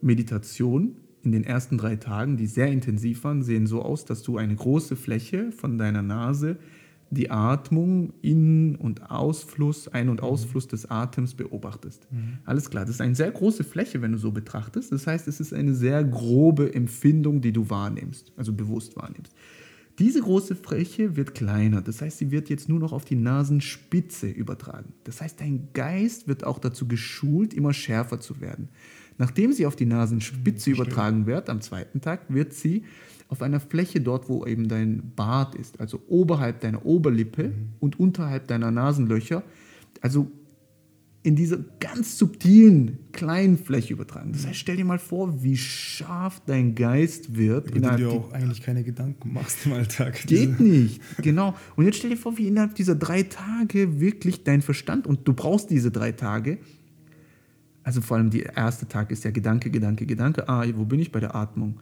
[0.02, 4.56] in den ersten drei Tagen, die sehr intensiv waren, sehen so aus, dass du eine
[4.56, 6.58] große Fläche von deiner Nase
[7.12, 10.28] die Atmung, In- und Ausfluss, Ein- und mhm.
[10.28, 12.08] Ausfluss des Atems beobachtest.
[12.12, 12.38] Mhm.
[12.46, 14.92] Alles klar, das ist eine sehr große Fläche, wenn du so betrachtest.
[14.92, 19.34] Das heißt, es ist eine sehr grobe Empfindung, die du wahrnimmst, also bewusst wahrnimmst.
[19.98, 24.30] Diese große Fläche wird kleiner, das heißt, sie wird jetzt nur noch auf die Nasenspitze
[24.30, 24.94] übertragen.
[25.04, 28.70] Das heißt, dein Geist wird auch dazu geschult, immer schärfer zu werden.
[29.20, 32.86] Nachdem sie auf die Nasenspitze übertragen wird, am zweiten Tag, wird sie
[33.28, 37.74] auf einer Fläche dort, wo eben dein Bart ist, also oberhalb deiner Oberlippe mhm.
[37.80, 39.44] und unterhalb deiner Nasenlöcher,
[40.02, 40.32] also
[41.22, 44.32] in dieser ganz subtilen, kleinen Fläche übertragen.
[44.32, 47.72] Das heißt, stell dir mal vor, wie scharf dein Geist wird.
[47.72, 50.26] Über die du auch eigentlich keine Gedanken machst im Alltag.
[50.26, 51.56] Geht nicht, genau.
[51.76, 55.34] Und jetzt stell dir vor, wie innerhalb dieser drei Tage wirklich dein Verstand, und du
[55.34, 56.60] brauchst diese drei Tage,
[57.84, 60.48] also vor allem der erste Tag ist ja Gedanke, Gedanke, Gedanke.
[60.48, 61.80] Ah, wo bin ich bei der Atmung?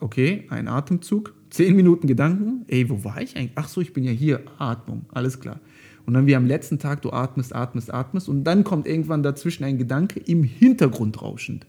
[0.00, 2.64] Okay, ein Atemzug, zehn Minuten Gedanken.
[2.68, 3.52] Ey, wo war ich eigentlich?
[3.54, 4.40] Ach so, ich bin ja hier.
[4.58, 5.60] Atmung, alles klar.
[6.06, 9.64] Und dann wie am letzten Tag, du atmest, atmest, atmest und dann kommt irgendwann dazwischen
[9.64, 11.66] ein Gedanke im Hintergrund rauschend.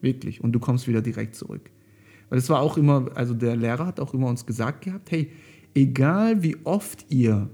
[0.00, 0.42] Wirklich.
[0.42, 1.70] Und du kommst wieder direkt zurück.
[2.28, 5.30] Weil es war auch immer, also der Lehrer hat auch immer uns gesagt gehabt, hey,
[5.74, 7.50] egal wie oft ihr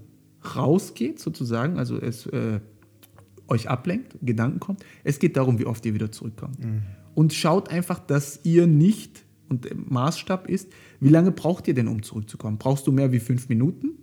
[0.54, 2.60] rausgeht sozusagen, also es äh,
[3.48, 6.62] euch ablenkt, Gedanken kommt, es geht darum, wie oft ihr wieder zurückkommt.
[6.64, 6.82] Mhm.
[7.14, 11.88] Und schaut einfach, dass ihr nicht, und der Maßstab ist, wie lange braucht ihr denn,
[11.88, 12.58] um zurückzukommen?
[12.58, 13.98] Brauchst du mehr wie fünf Minuten?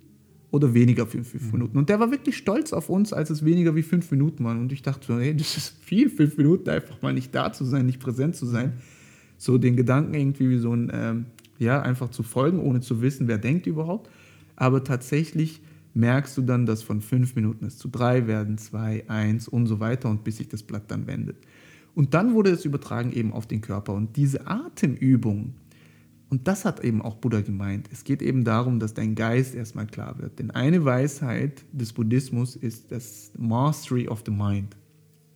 [0.56, 1.52] oder weniger für fünf mhm.
[1.52, 1.78] Minuten.
[1.78, 4.62] Und der war wirklich stolz auf uns, als es weniger wie fünf Minuten waren.
[4.62, 7.66] Und ich dachte so, hey, das ist viel, fünf Minuten einfach mal nicht da zu
[7.66, 8.74] sein, nicht präsent zu sein.
[9.38, 11.26] So den Gedanken irgendwie wie so ein, ähm,
[11.60, 14.10] ja, einfach zu folgen, ohne zu wissen, wer denkt überhaupt.
[14.56, 15.62] Aber tatsächlich
[15.96, 19.80] merkst du dann, dass von fünf Minuten es zu drei werden, zwei, eins und so
[19.80, 21.38] weiter und bis sich das Blatt dann wendet.
[21.96, 23.94] Und dann wurde es übertragen eben auf den Körper.
[23.94, 25.54] Und diese Atemübung,
[26.30, 27.88] und das hat eben auch Buddha gemeint.
[27.94, 30.38] Es geht eben darum, dass dein Geist erstmal klar wird.
[30.40, 34.76] Denn eine Weisheit des Buddhismus ist das Mastery of the Mind.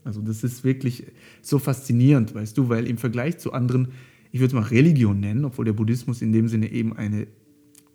[0.03, 1.05] Also das ist wirklich
[1.41, 3.89] so faszinierend, weißt du, weil im Vergleich zu anderen,
[4.31, 7.27] ich würde es mal Religion nennen, obwohl der Buddhismus in dem Sinne eben eine,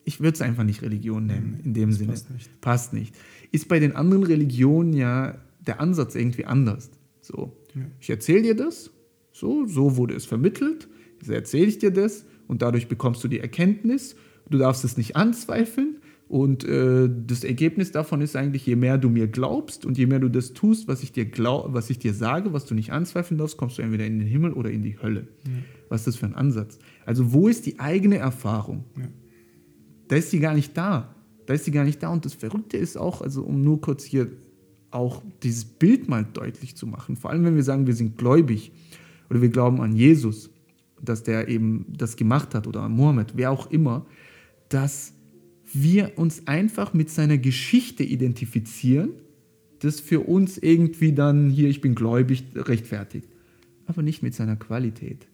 [0.04, 2.12] ich würde es einfach nicht Religion nennen, in dem Sinne.
[2.12, 2.60] Passt nicht.
[2.60, 3.14] passt nicht.
[3.52, 6.90] Ist bei den anderen Religionen ja der Ansatz irgendwie anders.
[7.20, 7.82] So, ja.
[8.00, 8.90] ich erzähle dir das,
[9.32, 10.88] so, so wurde es vermittelt,
[11.20, 14.14] jetzt erzähle ich dir das und dadurch bekommst du die Erkenntnis.
[14.50, 15.96] Du darfst es nicht anzweifeln.
[16.26, 20.20] Und äh, das Ergebnis davon ist eigentlich, je mehr du mir glaubst und je mehr
[20.20, 23.38] du das tust, was ich dir, glaub, was ich dir sage, was du nicht anzweifeln
[23.38, 25.28] darfst, kommst du entweder in den Himmel oder in die Hölle.
[25.46, 25.52] Ja.
[25.90, 26.78] Was ist das für ein Ansatz?
[27.04, 28.84] Also wo ist die eigene Erfahrung?
[28.96, 29.04] Ja.
[30.14, 31.12] Da ist sie gar nicht da.
[31.44, 32.08] Da ist sie gar nicht da.
[32.08, 34.30] Und das Verrückte ist auch, also um nur kurz hier
[34.92, 38.70] auch dieses Bild mal deutlich zu machen, vor allem wenn wir sagen, wir sind gläubig
[39.28, 40.50] oder wir glauben an Jesus,
[41.02, 44.06] dass der eben das gemacht hat oder Mohammed, wer auch immer,
[44.68, 45.14] dass
[45.72, 49.14] wir uns einfach mit seiner Geschichte identifizieren,
[49.80, 53.28] das für uns irgendwie dann hier, ich bin gläubig, rechtfertigt.
[53.86, 55.26] Aber nicht mit seiner Qualität.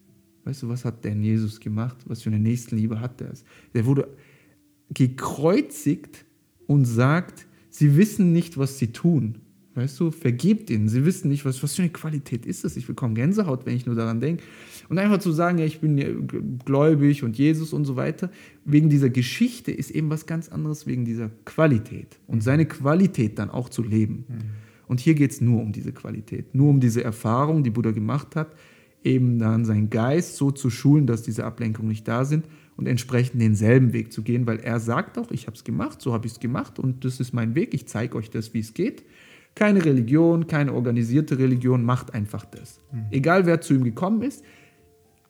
[0.44, 1.98] Weißt du, was hat denn Jesus gemacht?
[2.06, 3.34] Was für eine Nächstenliebe hat der?
[3.74, 4.08] Der wurde
[4.92, 6.24] gekreuzigt
[6.66, 9.38] und sagt, sie wissen nicht, was sie tun.
[9.74, 10.88] Weißt du, vergebt ihnen.
[10.88, 12.76] Sie wissen nicht, was, was für eine Qualität ist das.
[12.76, 14.42] Ich bekomme Gänsehaut, wenn ich nur daran denke.
[14.88, 18.30] Und einfach zu sagen, ja, ich bin gläubig und Jesus und so weiter,
[18.64, 22.18] wegen dieser Geschichte ist eben was ganz anderes, wegen dieser Qualität.
[22.26, 22.42] Und mhm.
[22.42, 24.24] seine Qualität dann auch zu leben.
[24.28, 24.34] Mhm.
[24.88, 28.34] Und hier geht es nur um diese Qualität, nur um diese Erfahrung, die Buddha gemacht
[28.34, 28.56] hat,
[29.04, 32.44] eben dann seinen Geist so zu schulen, dass diese Ablenkungen nicht da sind
[32.80, 36.14] und entsprechend denselben Weg zu gehen, weil er sagt auch, ich habe es gemacht, so
[36.14, 38.72] habe ich es gemacht und das ist mein Weg, ich zeige euch das, wie es
[38.72, 39.04] geht.
[39.54, 42.80] Keine Religion, keine organisierte Religion macht einfach das.
[42.90, 43.06] Mhm.
[43.10, 44.42] Egal wer zu ihm gekommen ist,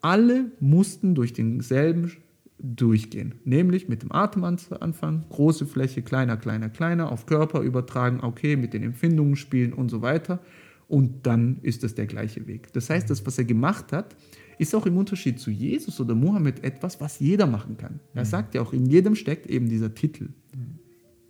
[0.01, 2.13] alle mussten durch denselben
[2.59, 3.35] durchgehen.
[3.45, 8.75] Nämlich mit dem Atem anfangen, große Fläche, kleiner, kleiner, kleiner, auf Körper übertragen, okay, mit
[8.75, 10.39] den Empfindungen spielen und so weiter.
[10.87, 12.73] Und dann ist das der gleiche Weg.
[12.75, 14.15] Das heißt, das, was er gemacht hat,
[14.61, 17.99] ist auch im Unterschied zu Jesus oder Mohammed etwas, was jeder machen kann.
[18.13, 18.29] Er mhm.
[18.29, 20.79] sagt ja auch, in jedem steckt eben dieser Titel, mhm.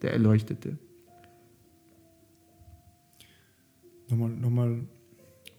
[0.03, 0.79] der Erleuchtete.
[4.09, 4.81] Nochmal, nochmal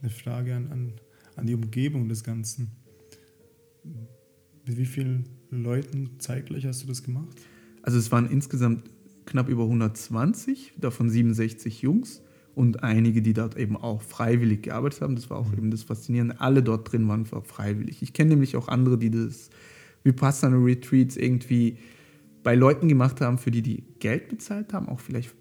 [0.01, 0.93] eine Frage an, an,
[1.37, 2.71] an die Umgebung des Ganzen.
[4.65, 7.37] Mit wie vielen Leuten zeitgleich hast du das gemacht?
[7.83, 8.89] Also es waren insgesamt
[9.25, 12.21] knapp über 120, davon 67 Jungs
[12.55, 15.15] und einige, die dort eben auch freiwillig gearbeitet haben.
[15.15, 15.57] Das war auch mhm.
[15.57, 16.39] eben das Faszinierende.
[16.39, 18.01] Alle dort drin waren freiwillig.
[18.01, 19.49] Ich kenne nämlich auch andere, die das
[20.03, 21.77] Vipassana Retreats irgendwie
[22.43, 25.33] bei Leuten gemacht haben, für die die Geld bezahlt haben, auch vielleicht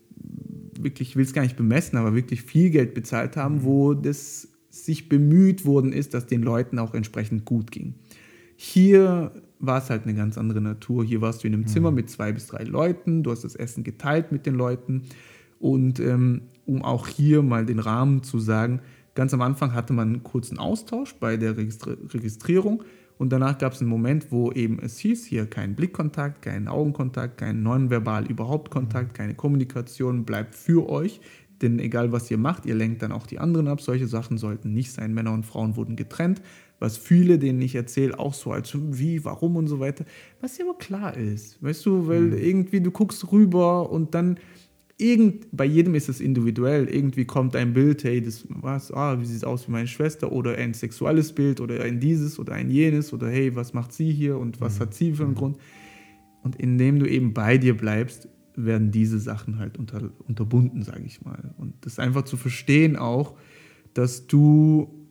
[0.78, 3.62] wirklich, ich will es gar nicht bemessen, aber wirklich viel Geld bezahlt haben, mhm.
[3.64, 7.94] wo das sich bemüht worden ist, dass den Leuten auch entsprechend gut ging.
[8.56, 11.04] Hier war es halt eine ganz andere Natur.
[11.04, 11.68] Hier warst du in einem mhm.
[11.68, 15.02] Zimmer mit zwei bis drei Leuten, du hast das Essen geteilt mit den Leuten.
[15.58, 18.80] Und ähm, um auch hier mal den Rahmen zu sagen,
[19.14, 22.84] ganz am Anfang hatte man einen kurzen Austausch bei der Registri Registrierung
[23.18, 27.38] und danach gab es einen Moment, wo eben es hieß, hier kein Blickkontakt, kein Augenkontakt,
[27.38, 31.20] kein nonverbal überhaupt Kontakt, keine Kommunikation, bleibt für euch.
[31.60, 33.82] Denn egal was ihr macht, ihr lenkt dann auch die anderen ab.
[33.82, 35.12] Solche Sachen sollten nicht sein.
[35.12, 36.40] Männer und Frauen wurden getrennt
[36.80, 40.04] was viele, denen ich erzähle, auch so als wie, warum und so weiter,
[40.40, 42.38] was ja aber klar ist, weißt du, weil mhm.
[42.38, 44.38] irgendwie du guckst rüber und dann
[45.00, 46.88] irgend, bei jedem ist es individuell.
[46.88, 50.30] Irgendwie kommt ein Bild, hey, das was, ah, wie sieht es aus wie meine Schwester
[50.32, 54.12] oder ein sexuelles Bild oder ein dieses oder ein jenes oder hey, was macht sie
[54.12, 54.82] hier und was mhm.
[54.82, 55.36] hat sie für einen mhm.
[55.36, 55.58] Grund?
[56.42, 61.22] Und indem du eben bei dir bleibst, werden diese Sachen halt unter, unterbunden, sage ich
[61.22, 61.54] mal.
[61.58, 63.36] Und das einfach zu verstehen auch,
[63.94, 65.08] dass du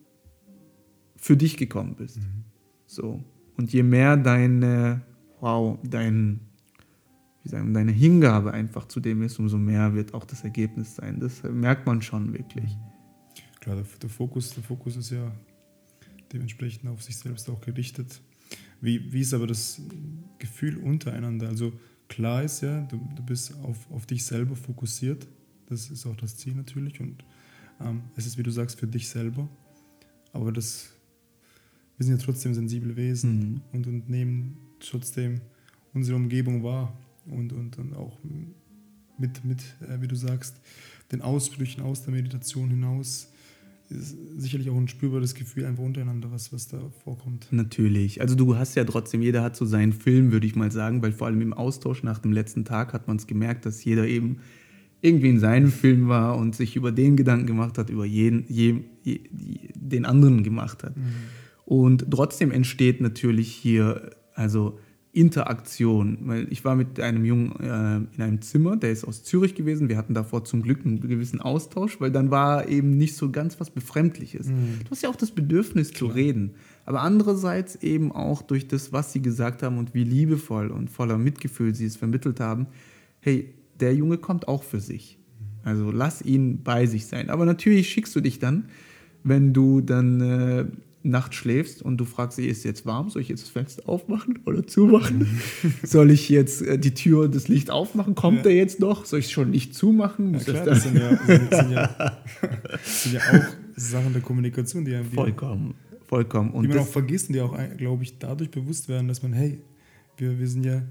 [1.15, 2.17] für dich gekommen bist.
[2.17, 2.43] Mhm.
[2.86, 3.23] So.
[3.58, 5.02] Und je mehr deine,
[5.41, 6.39] wow, dein,
[7.43, 11.19] wie sagen, deine Hingabe einfach zu dem ist, umso mehr wird auch das Ergebnis sein.
[11.19, 12.78] Das merkt man schon wirklich.
[13.60, 15.32] Klar, der, der Fokus, der Fokus ist ja
[16.34, 18.21] dementsprechend auf sich selbst auch gerichtet.
[18.82, 19.82] Wie, wie ist aber das
[20.38, 21.47] Gefühl untereinander?
[21.47, 21.73] Also
[22.08, 25.28] klar ist ja, du, du bist auf, auf dich selber fokussiert.
[25.67, 26.99] Das ist auch das Ziel natürlich.
[26.99, 27.23] Und
[27.82, 29.47] ähm, es ist, wie du sagst, für dich selber.
[30.34, 30.91] Aber das,
[31.97, 33.62] wir sind ja trotzdem sensible Wesen mhm.
[33.73, 35.41] und, und nehmen trotzdem
[35.93, 36.97] unsere Umgebung wahr
[37.32, 38.18] und, und, und auch
[39.18, 40.60] mit, mit äh, wie du sagst,
[41.12, 43.32] den Ausbrüchen aus der Meditation hinaus
[43.89, 47.48] ist sicherlich auch ein spürbares Gefühl einfach untereinander, was, was da vorkommt.
[47.50, 48.22] Natürlich.
[48.22, 51.12] Also du hast ja trotzdem, jeder hat so seinen Film, würde ich mal sagen, weil
[51.12, 54.38] vor allem im Austausch nach dem letzten Tag hat man es gemerkt, dass jeder eben
[55.02, 58.82] irgendwie in seinem Film war und sich über den Gedanken gemacht hat, über jeden, je,
[59.04, 59.22] je,
[59.74, 60.96] den anderen gemacht hat.
[60.96, 61.04] Mhm.
[61.65, 64.78] Und trotzdem entsteht natürlich hier, also
[65.12, 69.56] Interaktion, weil ich war mit einem Jungen äh, in einem Zimmer, der ist aus Zürich
[69.56, 69.89] gewesen.
[69.89, 73.60] Wir hatten davor zum Glück einen gewissen Austausch, weil dann war eben nicht so ganz
[73.60, 74.48] was Befremdliches.
[74.48, 74.82] Mhm.
[74.84, 76.12] Du hast ja auch das Bedürfnis Klar.
[76.12, 76.52] zu reden,
[76.86, 81.17] aber andererseits eben auch durch das, was sie gesagt haben und wie liebevoll und voller
[81.17, 82.67] Mitgefühl sie es vermittelt haben.
[83.19, 85.17] Hey, der Junge kommt auch für sich.
[85.63, 87.32] Also lass ihn bei sich sein.
[87.32, 88.65] Aber natürlich schickst du dich dann,
[89.24, 90.65] wenn du dann äh,
[91.02, 93.10] Nacht schläfst und du fragst dich, ist es jetzt warm?
[93.10, 95.40] Soll ich jetzt das Fenster aufmachen oder zumachen?
[95.84, 98.16] Soll ich jetzt äh, die Tür und das Licht aufmachen?
[98.16, 98.52] Kommt ja.
[98.52, 99.06] er jetzt noch?
[99.06, 100.34] Soll ich es schon nicht zumachen?
[100.34, 102.18] Ja, klar, das, sind ja, sind, sind, ja,
[102.84, 103.46] sind ja auch
[103.78, 106.52] Sachen der Kommunikation, die, die vollkommen, vollkommen.
[106.52, 109.32] Und die man auch vergisst und die auch, glaube ich, dadurch bewusst werden, dass man,
[109.32, 109.62] hey,
[110.18, 110.82] wir, wir sind ja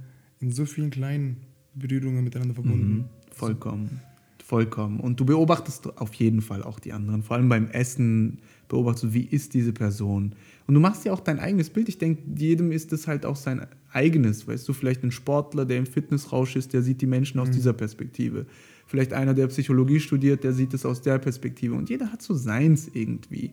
[0.41, 1.37] in so vielen kleinen
[1.75, 2.95] Berührungen miteinander verbunden.
[2.95, 4.01] Mhm, vollkommen,
[4.49, 4.99] vollkommen.
[4.99, 9.25] Und du beobachtest auf jeden Fall auch die anderen, vor allem beim Essen beobachtest, wie
[9.25, 10.35] ist diese Person.
[10.67, 11.91] Und du machst ja auch dein eigenes Bild.
[11.91, 14.49] Ich denke, jedem ist das halt auch sein eigenes.
[14.49, 17.53] Weißt du, vielleicht ein Sportler, der im Fitnessrausch ist, der sieht die Menschen aus mhm.
[17.53, 18.47] dieser Perspektive.
[18.87, 21.75] Vielleicht einer, der Psychologie studiert, der sieht es aus der Perspektive.
[21.75, 23.53] Und jeder hat so seins irgendwie.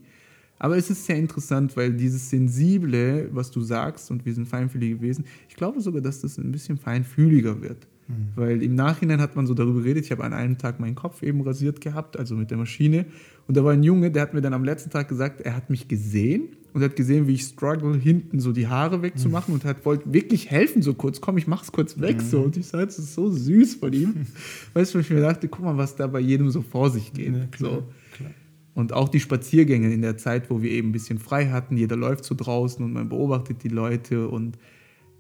[0.60, 5.02] Aber es ist sehr interessant, weil dieses Sensible, was du sagst, und wir sind feinfühlige
[5.02, 7.86] Wesen, ich glaube sogar, dass das ein bisschen feinfühliger wird.
[8.08, 8.28] Mhm.
[8.36, 11.24] Weil im Nachhinein hat man so darüber geredet, ich habe an einem Tag meinen Kopf
[11.24, 13.06] eben rasiert gehabt, also mit der Maschine.
[13.48, 15.70] Und da war ein Junge, der hat mir dann am letzten Tag gesagt, er hat
[15.70, 19.62] mich gesehen und hat gesehen, wie ich struggle, hinten so die Haare wegzumachen mhm.
[19.62, 22.18] und hat wollte wirklich helfen, so kurz, komm, ich mach's kurz weg.
[22.18, 22.26] Mhm.
[22.26, 22.42] So.
[22.42, 24.14] Und ich sage, das ist so süß von ihm.
[24.74, 27.36] weißt du, ich mir dachte, guck mal, was da bei jedem so vor sich geht.
[27.36, 27.84] Ja, klar, so.
[28.16, 28.32] Klar.
[28.76, 31.96] Und auch die Spaziergänge in der Zeit, wo wir eben ein bisschen frei hatten, jeder
[31.96, 34.58] läuft so draußen und man beobachtet die Leute und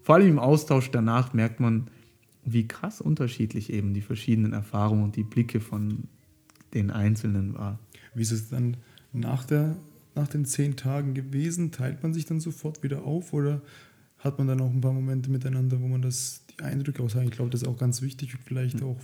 [0.04, 1.90] vor allem im Austausch danach merkt man,
[2.46, 6.04] wie krass unterschiedlich eben die verschiedenen Erfahrungen und die Blicke von
[6.74, 7.80] den Einzelnen war.
[8.14, 8.78] Wie ist es dann
[9.14, 9.76] nach, der,
[10.14, 11.72] nach den zehn Tagen gewesen?
[11.72, 13.62] Teilt man sich dann sofort wieder auf oder
[14.20, 17.26] hat man dann auch ein paar Momente miteinander, wo man das, die Eindrücke aushält?
[17.26, 18.88] Ich glaube, das ist auch ganz wichtig, vielleicht mhm.
[18.88, 19.00] auch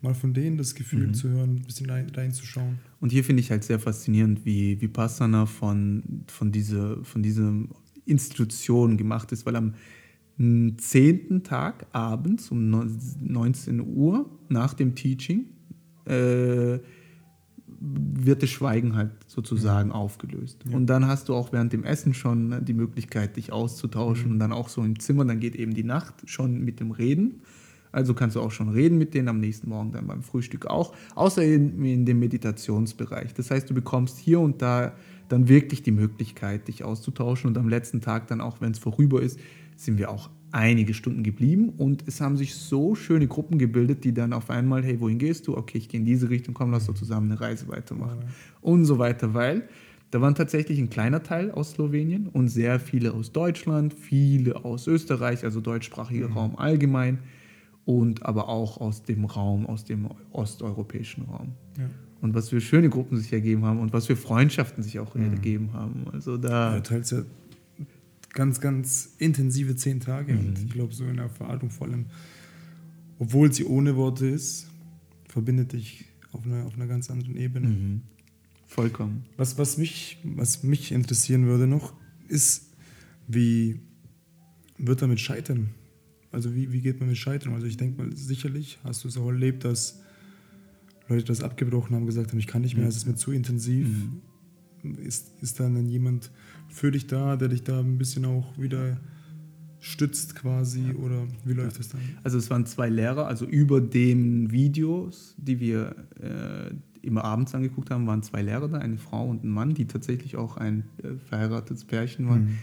[0.00, 1.14] mal von denen das Gefühl mhm.
[1.14, 2.78] zu hören, ein bisschen rein, reinzuschauen.
[3.00, 7.52] Und hier finde ich halt sehr faszinierend, wie Vipassana von, von, diese, von dieser
[8.04, 9.74] Institution gemacht ist, weil am
[10.38, 15.46] zehnten Tag abends um 19 Uhr nach dem Teaching
[16.06, 16.78] äh,
[17.84, 19.94] wird das Schweigen halt sozusagen mhm.
[19.94, 20.64] aufgelöst.
[20.68, 20.76] Ja.
[20.76, 24.32] Und dann hast du auch während dem Essen schon die Möglichkeit, dich auszutauschen mhm.
[24.32, 27.42] und dann auch so im Zimmer, dann geht eben die Nacht schon mit dem Reden.
[27.90, 30.94] Also kannst du auch schon reden mit denen am nächsten Morgen, dann beim Frühstück auch,
[31.14, 33.34] außer in, in dem Meditationsbereich.
[33.34, 34.94] Das heißt, du bekommst hier und da
[35.28, 39.20] dann wirklich die Möglichkeit, dich auszutauschen und am letzten Tag dann auch, wenn es vorüber
[39.20, 39.38] ist,
[39.76, 44.12] sind wir auch einige Stunden geblieben und es haben sich so schöne Gruppen gebildet, die
[44.12, 45.56] dann auf einmal, hey, wohin gehst du?
[45.56, 48.28] Okay, ich gehe in diese Richtung, komm, lass doch zusammen eine Reise weitermachen ja.
[48.60, 49.68] und so weiter, weil
[50.10, 54.86] da waren tatsächlich ein kleiner Teil aus Slowenien und sehr viele aus Deutschland, viele aus
[54.86, 56.34] Österreich, also deutschsprachiger mhm.
[56.34, 57.20] Raum allgemein
[57.86, 61.52] und aber auch aus dem Raum, aus dem osteuropäischen Raum.
[61.78, 61.84] Ja.
[62.20, 65.32] Und was für schöne Gruppen sich ergeben haben und was für Freundschaften sich auch mhm.
[65.32, 66.04] ergeben haben.
[66.12, 66.74] Also da.
[66.74, 67.22] Ja, teils ja
[68.32, 70.34] ganz, ganz intensive zehn Tage.
[70.34, 70.38] Mhm.
[70.48, 72.06] Und ich glaube, so eine Erfahrung vor allem,
[73.18, 74.68] obwohl sie ohne Worte ist,
[75.28, 77.68] verbindet dich auf einer, auf einer ganz anderen Ebene.
[77.68, 78.00] Mhm.
[78.66, 79.24] Vollkommen.
[79.36, 81.92] Was, was, mich, was mich interessieren würde noch,
[82.28, 82.70] ist,
[83.28, 83.80] wie
[84.78, 85.70] wird damit scheitern?
[86.30, 87.52] Also wie, wie geht man mit Scheitern?
[87.52, 90.00] Also ich denke mal, sicherlich hast du es auch erlebt, dass
[91.08, 92.88] Leute das abgebrochen haben, gesagt haben, ich kann nicht mehr, Ja.
[92.88, 93.86] es ist mir zu intensiv.
[94.82, 94.98] Mhm.
[95.04, 96.32] Ist, ist dann jemand
[96.72, 98.96] für dich da, der dich da ein bisschen auch wieder
[99.80, 102.00] stützt quasi oder wie läuft das dann?
[102.22, 106.72] Also es waren zwei Lehrer, also über den Videos, die wir äh,
[107.04, 110.36] immer abends angeguckt haben, waren zwei Lehrer da, eine Frau und ein Mann, die tatsächlich
[110.36, 112.58] auch ein äh, verheiratetes Pärchen waren, Mhm.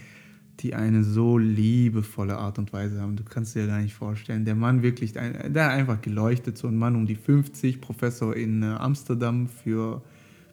[0.60, 3.16] die eine so liebevolle Art und Weise haben.
[3.16, 4.46] Du kannst dir gar nicht vorstellen.
[4.46, 8.34] Der Mann wirklich, ein- der hat einfach geleuchtet, so ein Mann um die 50, Professor
[8.34, 10.00] in äh, Amsterdam für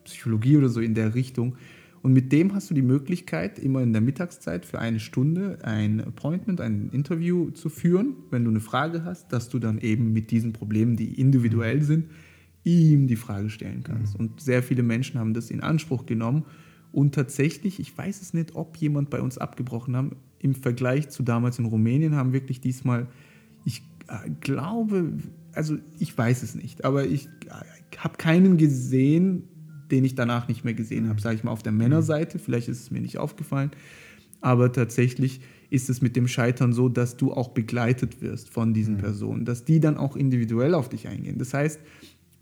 [0.04, 1.56] Psychologie oder so in der Richtung.
[2.02, 6.02] Und mit dem hast du die Möglichkeit, immer in der Mittagszeit für eine Stunde ein
[6.02, 10.32] Appointment, ein Interview zu führen, wenn du eine Frage hast, dass du dann eben mit
[10.32, 12.06] diesen Problemen, die individuell sind,
[12.64, 14.16] ihm die Frage stellen kannst.
[14.16, 16.46] Und sehr viele Menschen haben das in Anspruch genommen.
[16.92, 21.24] Und tatsächlich, ich weiß es nicht, ob jemand bei uns abgebrochen haben, im Vergleich zu
[21.24, 23.08] damals in Rumänien haben wirklich diesmal,
[23.66, 25.14] ich äh, glaube,
[25.54, 29.44] also ich weiß es nicht, aber ich äh, habe keinen gesehen,
[29.92, 32.82] den ich danach nicht mehr gesehen habe, sage ich mal auf der Männerseite, vielleicht ist
[32.82, 33.72] es mir nicht aufgefallen,
[34.42, 38.98] aber tatsächlich ist es mit dem Scheitern so, dass du auch begleitet wirst von diesen
[38.98, 41.38] Personen, dass die dann auch individuell auf dich eingehen.
[41.38, 41.80] Das heißt,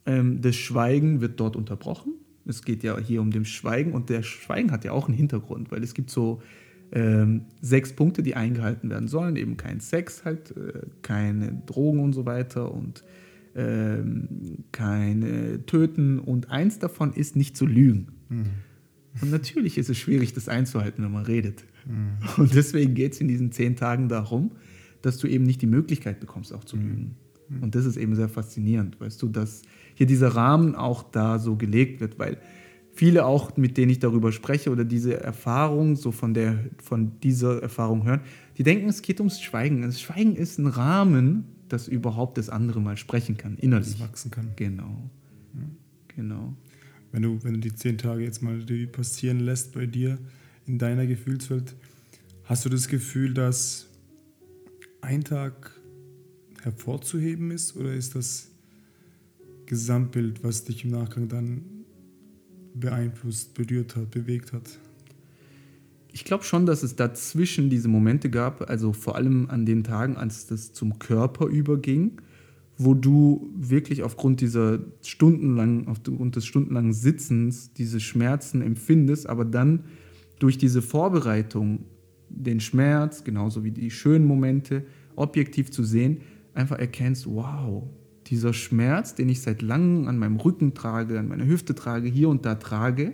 [0.06, 2.14] ähm, das Schweigen wird dort unterbrochen.
[2.46, 5.72] Es geht ja hier um das Schweigen und der Schweigen hat ja auch einen Hintergrund,
[5.72, 6.42] weil es gibt so
[6.92, 9.36] ähm, sechs Punkte, die eingehalten werden sollen.
[9.36, 13.04] Eben kein Sex, halt, äh, keine Drogen und so weiter und
[13.56, 16.20] ähm, kein äh, Töten.
[16.20, 18.08] Und eins davon ist nicht zu lügen.
[19.22, 21.64] Und natürlich ist es schwierig, das einzuhalten, wenn man redet.
[22.38, 24.52] Und deswegen geht es in diesen zehn Tagen darum,
[25.02, 27.16] dass du eben nicht die Möglichkeit bekommst, auch zu lügen.
[27.62, 29.62] Und das ist eben sehr faszinierend, weißt du, dass
[29.94, 32.40] hier dieser Rahmen auch da so gelegt wird, weil
[32.92, 37.62] viele auch, mit denen ich darüber spreche oder diese Erfahrung, so von, der, von dieser
[37.62, 38.22] Erfahrung hören,
[38.58, 39.84] die denken, es geht ums Schweigen.
[39.84, 44.00] Das Schweigen ist ein Rahmen, dass überhaupt das andere mal sprechen kann, Das innerlich.
[44.00, 44.52] wachsen kann.
[44.56, 45.10] Genau.
[46.16, 46.56] Genau.
[47.12, 48.60] Wenn du, wenn du die zehn Tage jetzt mal
[48.92, 50.18] passieren lässt bei dir
[50.66, 51.76] in deiner Gefühlswelt,
[52.44, 53.88] hast du das Gefühl, dass
[55.02, 55.72] ein Tag
[56.62, 58.50] hervorzuheben ist oder ist das
[59.66, 61.64] Gesamtbild, was dich im Nachgang dann
[62.74, 64.80] beeinflusst, berührt hat, bewegt hat?
[66.16, 70.16] Ich glaube schon, dass es dazwischen diese Momente gab, also vor allem an den Tagen,
[70.16, 72.22] als das zum Körper überging,
[72.78, 79.84] wo du wirklich aufgrund dieser stundenlangen, aufgrund des stundenlangen Sitzens diese Schmerzen empfindest, aber dann
[80.40, 81.84] durch diese Vorbereitung
[82.30, 84.86] den Schmerz, genauso wie die schönen Momente,
[85.18, 86.22] objektiv zu sehen,
[86.54, 87.84] einfach erkennst, wow,
[88.28, 92.30] dieser Schmerz, den ich seit langem an meinem Rücken trage, an meiner Hüfte trage, hier
[92.30, 93.12] und da trage,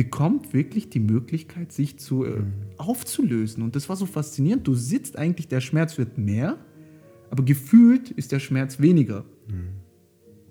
[0.00, 2.40] bekommt wirklich die Möglichkeit, sich zu, äh,
[2.78, 3.62] aufzulösen.
[3.62, 4.66] Und das war so faszinierend.
[4.66, 6.56] Du sitzt eigentlich, der Schmerz wird mehr,
[7.28, 9.26] aber gefühlt ist der Schmerz weniger,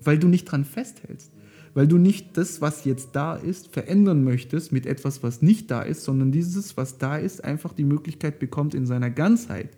[0.03, 1.31] weil du nicht dran festhältst.
[1.73, 5.81] Weil du nicht das, was jetzt da ist, verändern möchtest mit etwas, was nicht da
[5.81, 9.69] ist, sondern dieses, was da ist, einfach die Möglichkeit bekommt, in seiner Ganzheit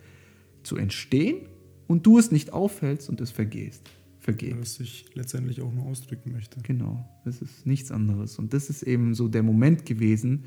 [0.63, 1.47] zu entstehen
[1.87, 3.89] und du es nicht aufhältst und es vergehst.
[4.21, 4.55] Vergeht.
[4.59, 6.61] Was ich letztendlich auch nur ausdrücken möchte.
[6.61, 8.37] Genau, das ist nichts anderes.
[8.37, 10.45] Und das ist eben so der Moment gewesen,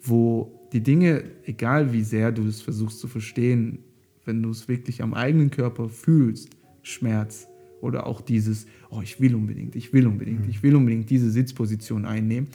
[0.00, 3.80] wo die Dinge, egal wie sehr du es versuchst zu verstehen,
[4.24, 6.50] wenn du es wirklich am eigenen Körper fühlst,
[6.82, 7.48] Schmerz
[7.80, 12.04] oder auch dieses, oh, ich will unbedingt, ich will unbedingt, ich will unbedingt diese Sitzposition
[12.04, 12.48] einnehmen,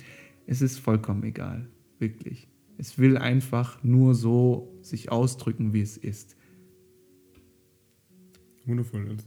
[0.47, 1.67] es ist vollkommen egal,
[1.99, 2.47] wirklich.
[2.77, 6.37] Es will einfach nur so sich ausdrücken, wie es ist.
[8.65, 9.09] Wundervoll.
[9.09, 9.25] Also,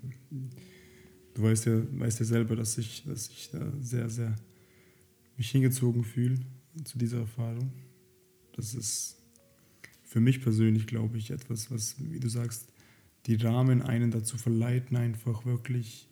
[1.35, 4.35] du weißt ja, weißt ja selber, dass ich, dass ich da sehr, sehr
[5.37, 6.39] mich hingezogen fühle
[6.85, 7.73] zu dieser Erfahrung.
[8.55, 9.17] Das ist
[10.05, 12.69] für mich persönlich, glaube ich, etwas, was, wie du sagst,
[13.27, 16.09] die Rahmen einen dazu verleiten, einfach wirklich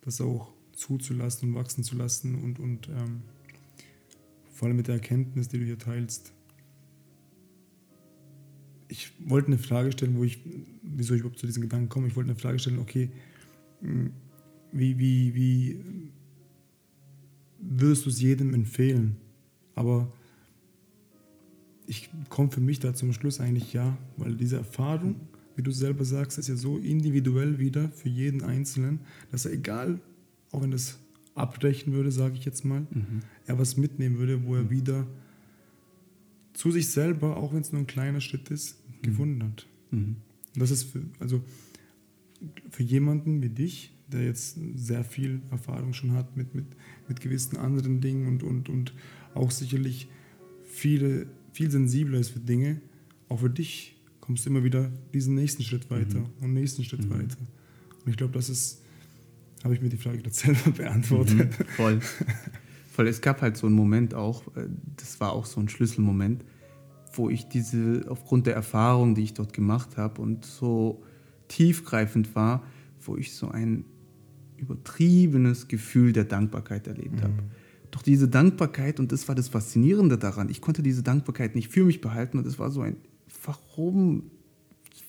[0.00, 3.22] das auch zuzulassen und wachsen zu lassen und, und ähm,
[4.52, 6.32] vor allem mit der Erkenntnis, die du hier teilst.
[8.88, 10.38] Ich wollte eine Frage stellen, wo ich,
[10.82, 12.08] wieso ich überhaupt zu diesen Gedanken komme.
[12.08, 13.10] Ich wollte eine Frage stellen, okay,
[13.80, 14.10] mh,
[14.72, 15.80] wie, wie, wie
[17.58, 19.16] würdest du es jedem empfehlen?
[19.74, 20.12] Aber
[21.86, 25.16] ich komme für mich da zum Schluss eigentlich ja, weil diese Erfahrung,
[25.56, 29.00] wie du selber sagst, ist ja so individuell wieder für jeden Einzelnen,
[29.30, 30.00] dass er egal,
[30.50, 30.98] auch wenn das
[31.34, 32.86] abbrechen würde, sage ich jetzt mal,
[33.46, 35.06] er was mitnehmen würde, wo er wieder
[36.52, 39.66] zu sich selber, auch wenn es nur ein kleiner Schritt ist, gefunden hat.
[39.90, 40.16] Mhm.
[40.54, 41.42] Das ist für, also
[42.70, 46.66] für jemanden wie dich, der jetzt sehr viel Erfahrung schon hat mit, mit,
[47.08, 48.94] mit gewissen anderen Dingen und, und, und
[49.34, 50.08] auch sicherlich
[50.64, 52.80] viele, viel sensibler ist für Dinge,
[53.28, 57.38] auch für dich kommst du immer wieder diesen nächsten Schritt weiter und nächsten Schritt weiter.
[58.04, 58.82] Und ich glaube, das ist
[59.64, 61.58] habe ich mir die Frage gerade selber beantwortet.
[61.58, 62.00] Mhm, voll.
[62.90, 63.08] voll.
[63.08, 66.44] Es gab halt so einen Moment auch, äh, das war auch so ein Schlüsselmoment,
[67.14, 71.02] wo ich diese, aufgrund der Erfahrung, die ich dort gemacht habe und so
[71.48, 72.62] tiefgreifend war,
[73.00, 73.84] wo ich so ein
[74.62, 77.22] übertriebenes Gefühl der Dankbarkeit erlebt mhm.
[77.22, 77.34] habe.
[77.90, 81.84] Doch diese Dankbarkeit, und das war das Faszinierende daran, ich konnte diese Dankbarkeit nicht für
[81.84, 82.96] mich behalten und es war so ein,
[83.44, 84.30] warum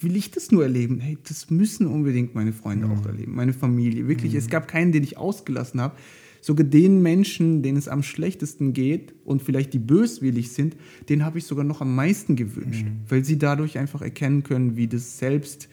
[0.02, 1.00] will ich das nur erleben?
[1.00, 2.94] Hey, das müssen unbedingt meine Freunde mhm.
[2.94, 4.08] auch erleben, meine Familie.
[4.08, 4.40] Wirklich, mhm.
[4.40, 5.96] es gab keinen, den ich ausgelassen habe.
[6.42, 10.76] Sogar den Menschen, denen es am schlechtesten geht und vielleicht die böswillig sind,
[11.08, 13.00] den habe ich sogar noch am meisten gewünscht, mhm.
[13.08, 15.70] weil sie dadurch einfach erkennen können, wie das selbst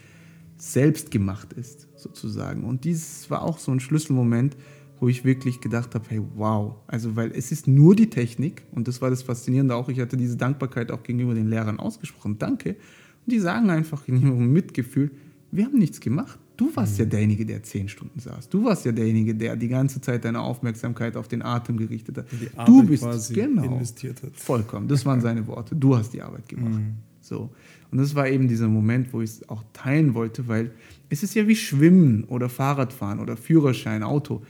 [0.60, 2.64] selbst gemacht ist, sozusagen.
[2.64, 4.56] Und dieses war auch so ein Schlüsselmoment,
[5.00, 6.76] wo ich wirklich gedacht habe, hey, wow.
[6.86, 9.88] Also, weil es ist nur die Technik und das war das Faszinierende auch.
[9.88, 12.38] Ich hatte diese Dankbarkeit auch gegenüber den Lehrern ausgesprochen.
[12.38, 12.70] Danke.
[12.70, 15.10] Und die sagen einfach in ihrem Mitgefühl,
[15.50, 16.38] wir haben nichts gemacht.
[16.58, 17.04] Du warst mhm.
[17.04, 18.50] ja derjenige, der zehn Stunden saß.
[18.50, 22.26] Du warst ja derjenige, der die ganze Zeit deine Aufmerksamkeit auf den Atem gerichtet hat.
[22.32, 24.36] Die Arbeit du bist quasi genau, investiert hat.
[24.36, 24.86] Vollkommen.
[24.86, 25.74] Das waren seine Worte.
[25.74, 26.74] Du hast die Arbeit gemacht.
[26.74, 26.96] Mhm.
[27.22, 27.50] So.
[27.90, 30.70] Und das war eben dieser Moment, wo ich es auch teilen wollte, weil
[31.08, 34.42] es ist ja wie Schwimmen oder Fahrradfahren oder Führerschein, Auto.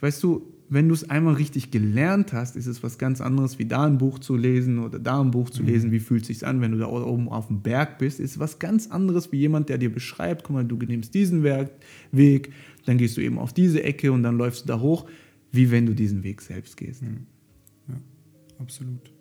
[0.00, 3.66] Weißt du, wenn du es einmal richtig gelernt hast, ist es was ganz anderes, wie
[3.66, 5.90] da ein Buch zu lesen oder da ein Buch zu lesen.
[5.90, 5.92] Mhm.
[5.94, 8.20] Wie fühlt es sich an, wenn du da oben auf dem Berg bist?
[8.20, 12.52] Ist was ganz anderes, wie jemand, der dir beschreibt, guck mal, du nimmst diesen Weg,
[12.86, 15.08] dann gehst du eben auf diese Ecke und dann läufst du da hoch,
[15.50, 17.02] wie wenn du diesen Weg selbst gehst.
[17.02, 17.26] Mhm.
[17.88, 17.94] Ja,
[18.60, 19.12] absolut.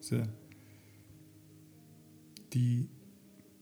[0.00, 0.26] Sehr.
[2.54, 2.88] Die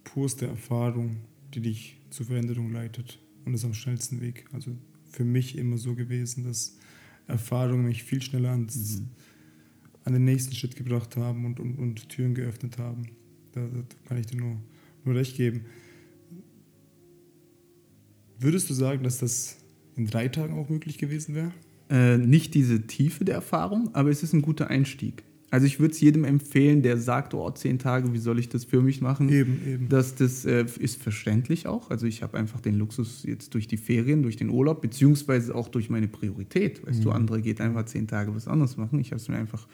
[0.05, 1.17] purste Erfahrung,
[1.55, 4.45] die dich zur Veränderung leitet und ist am schnellsten Weg.
[4.53, 4.77] Also
[5.11, 6.77] für mich immer so gewesen, dass
[7.27, 9.09] Erfahrungen mich viel schneller ans, mhm.
[10.05, 13.09] an den nächsten Schritt gebracht haben und, und, und Türen geöffnet haben.
[13.53, 14.57] Da, da, kann ich dir nur,
[15.05, 15.67] nur recht geben.
[18.39, 19.59] Würdest du sagen, dass das
[19.95, 21.53] in drei Tagen auch möglich gewesen wäre?
[21.91, 25.23] Äh, nicht diese Tiefe der Erfahrung, aber es ist ein guter Einstieg.
[25.53, 28.65] Also ich würde es jedem empfehlen, der sagt, oh, zehn Tage, wie soll ich das
[28.65, 29.29] für mich machen?
[29.29, 29.89] Eben, eben.
[29.91, 31.91] Das, das äh, ist verständlich auch.
[31.91, 35.69] Also ich habe einfach den Luxus jetzt durch die Ferien, durch den Urlaub, beziehungsweise auch
[35.69, 36.87] durch meine Priorität.
[36.87, 37.05] Weißt mhm.
[37.05, 38.99] du, andere geht einfach zehn Tage was anderes machen.
[38.99, 39.69] Ich habe es mir einfach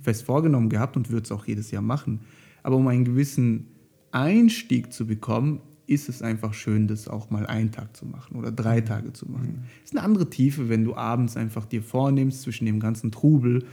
[0.00, 2.18] fest vorgenommen gehabt und würde es auch jedes Jahr machen.
[2.64, 3.68] Aber um einen gewissen
[4.10, 8.50] Einstieg zu bekommen, ist es einfach schön, das auch mal einen Tag zu machen oder
[8.50, 8.84] drei mhm.
[8.84, 9.60] Tage zu machen.
[9.60, 9.84] Mhm.
[9.84, 13.64] Ist eine andere Tiefe, wenn du abends einfach dir vornimmst, zwischen dem ganzen Trubel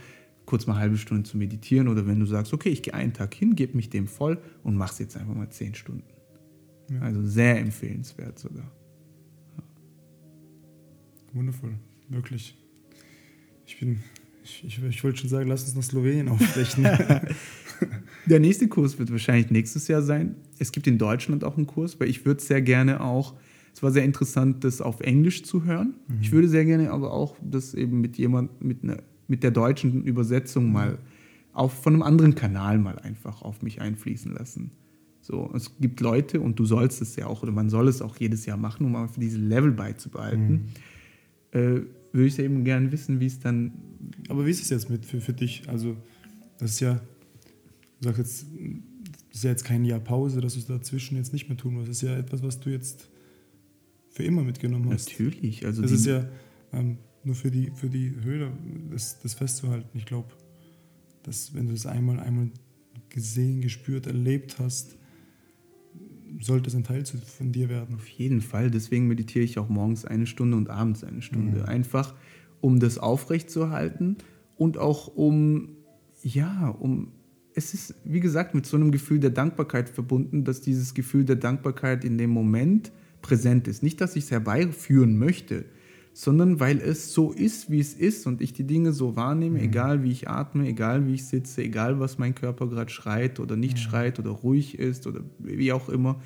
[0.48, 3.12] kurz mal eine halbe Stunde zu meditieren oder wenn du sagst, okay, ich gehe einen
[3.12, 6.08] Tag hin, gebe mich dem voll und mach es jetzt einfach mal zehn Stunden.
[6.90, 7.02] Ja.
[7.02, 8.72] Also sehr empfehlenswert sogar.
[9.58, 9.62] Ja.
[11.34, 11.74] Wundervoll,
[12.08, 12.56] wirklich.
[13.66, 13.98] Ich bin,
[14.42, 16.84] ich, ich, ich wollte schon sagen, lass uns nach Slowenien aufbrechen.
[18.26, 20.36] Der nächste Kurs wird wahrscheinlich nächstes Jahr sein.
[20.58, 23.34] Es gibt in Deutschland auch einen Kurs, weil ich würde sehr gerne auch,
[23.74, 25.96] es war sehr interessant, das auf Englisch zu hören.
[26.08, 26.18] Mhm.
[26.22, 30.04] Ich würde sehr gerne aber auch das eben mit jemand, mit einer mit der deutschen
[30.04, 30.98] Übersetzung mal
[31.52, 34.72] auf, von einem anderen Kanal mal einfach auf mich einfließen lassen.
[35.20, 38.16] So, es gibt Leute, und du sollst es ja auch, oder man soll es auch
[38.16, 40.70] jedes Jahr machen, um einfach diese Level beizubehalten.
[41.52, 41.58] Mhm.
[41.58, 41.80] Äh,
[42.12, 43.72] würde ich eben gerne wissen, wie es dann.
[44.28, 45.68] Aber wie ist es jetzt mit für, für dich?
[45.68, 45.96] Also,
[46.58, 46.94] das ist ja,
[48.00, 48.46] du sagst jetzt,
[49.28, 51.74] das ist ja jetzt kein Jahr Pause, dass du es dazwischen jetzt nicht mehr tun
[51.74, 51.88] musst.
[51.88, 53.10] Das ist ja etwas, was du jetzt
[54.08, 55.10] für immer mitgenommen hast.
[55.10, 55.66] Natürlich.
[55.66, 56.26] Also das ist ja,
[56.72, 56.98] ähm,
[57.28, 58.50] nur für die, für die Höhle
[58.90, 59.96] das, das festzuhalten.
[59.98, 60.28] Ich glaube,
[61.22, 62.50] dass wenn du das einmal, einmal
[63.10, 64.96] gesehen, gespürt, erlebt hast,
[66.40, 67.96] sollte es ein Teil von dir werden.
[67.96, 68.70] Auf jeden Fall.
[68.70, 71.58] Deswegen meditiere ich auch morgens eine Stunde und abends eine Stunde.
[71.58, 71.64] Mhm.
[71.66, 72.14] Einfach,
[72.62, 74.16] um das aufrechtzuerhalten
[74.56, 75.76] und auch um,
[76.22, 77.12] ja, um,
[77.54, 81.36] es ist, wie gesagt, mit so einem Gefühl der Dankbarkeit verbunden, dass dieses Gefühl der
[81.36, 83.82] Dankbarkeit in dem Moment präsent ist.
[83.82, 85.66] Nicht, dass ich es herbeiführen möchte,
[86.12, 89.64] sondern weil es so ist, wie es ist und ich die Dinge so wahrnehme, mhm.
[89.64, 93.56] egal wie ich atme, egal wie ich sitze, egal was mein Körper gerade schreit oder
[93.56, 93.82] nicht mhm.
[93.82, 96.20] schreit oder ruhig ist oder wie auch immer,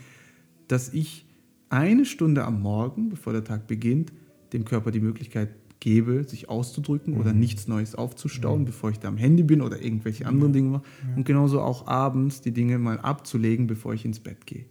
[0.69, 1.27] dass ich
[1.69, 4.13] eine Stunde am Morgen, bevor der Tag beginnt,
[4.53, 7.21] dem Körper die Möglichkeit gebe, sich auszudrücken mhm.
[7.21, 10.85] oder nichts Neues aufzustauen, bevor ich da am Handy bin oder irgendwelche anderen Dinge mache.
[11.17, 14.65] Und genauso auch abends die Dinge mal abzulegen, bevor ich ins Bett gehe.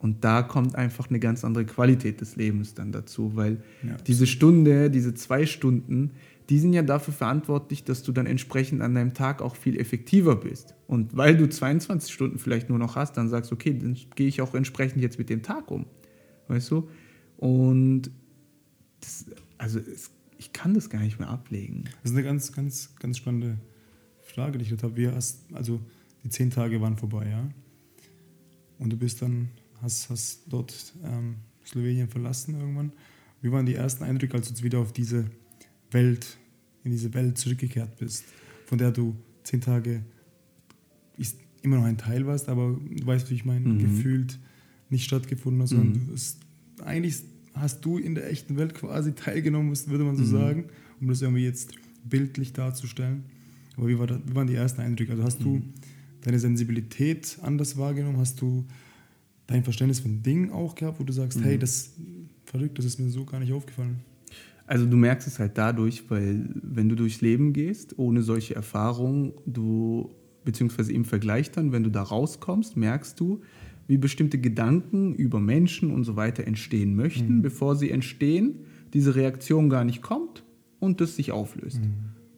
[0.00, 4.26] Und da kommt einfach eine ganz andere Qualität des Lebens dann dazu, weil ja, diese
[4.26, 6.12] Stunde, diese zwei Stunden,
[6.48, 10.36] die sind ja dafür verantwortlich, dass du dann entsprechend an deinem Tag auch viel effektiver
[10.36, 10.74] bist.
[10.86, 14.26] Und weil du 22 Stunden vielleicht nur noch hast, dann sagst du, okay, dann gehe
[14.26, 15.84] ich auch entsprechend jetzt mit dem Tag um.
[16.48, 16.88] Weißt du?
[17.36, 18.10] Und
[19.00, 19.26] das,
[19.58, 21.84] also es, ich kann das gar nicht mehr ablegen.
[22.02, 23.58] Das ist eine ganz, ganz, ganz spannende
[24.22, 24.96] Frage, die ich habe.
[24.96, 25.78] Wir hast, also
[26.24, 27.48] die zehn Tage waren vorbei, ja.
[28.78, 29.50] Und du bist dann
[29.82, 32.92] hast, hast dort ähm, Slowenien verlassen irgendwann.
[33.42, 35.26] Wie waren die ersten Eindrücke, als du jetzt wieder auf diese
[35.90, 36.36] Welt,
[36.84, 38.24] in diese Welt zurückgekehrt bist,
[38.66, 40.02] von der du zehn Tage
[41.16, 43.78] ist immer noch ein Teil warst, aber du weißt, wie ich meine, mhm.
[43.78, 44.38] gefühlt
[44.88, 46.14] nicht stattgefunden hat, sondern mhm.
[46.14, 46.38] es,
[46.84, 47.22] eigentlich
[47.54, 50.26] hast du in der echten Welt quasi teilgenommen, würde man so mhm.
[50.26, 50.64] sagen,
[51.00, 51.74] um das irgendwie jetzt
[52.04, 53.24] bildlich darzustellen.
[53.76, 55.12] Aber wie, war das, wie waren die ersten Eindrücke?
[55.12, 55.74] Also hast du mhm.
[56.22, 58.18] deine Sensibilität anders wahrgenommen?
[58.18, 58.64] Hast du
[59.50, 61.60] dein Verständnis von Dingen auch gehabt, wo du sagst, hey, mhm.
[61.60, 61.92] das
[62.44, 64.00] verrückt, das ist mir so gar nicht aufgefallen?
[64.66, 69.32] Also du merkst es halt dadurch, weil wenn du durchs Leben gehst, ohne solche Erfahrungen,
[69.44, 70.10] du,
[70.44, 73.40] beziehungsweise im Vergleich dann, wenn du da rauskommst, merkst du,
[73.88, 77.42] wie bestimmte Gedanken über Menschen und so weiter entstehen möchten, mhm.
[77.42, 78.60] bevor sie entstehen,
[78.94, 80.44] diese Reaktion gar nicht kommt
[80.78, 81.80] und das sich auflöst.
[81.80, 81.94] Mhm.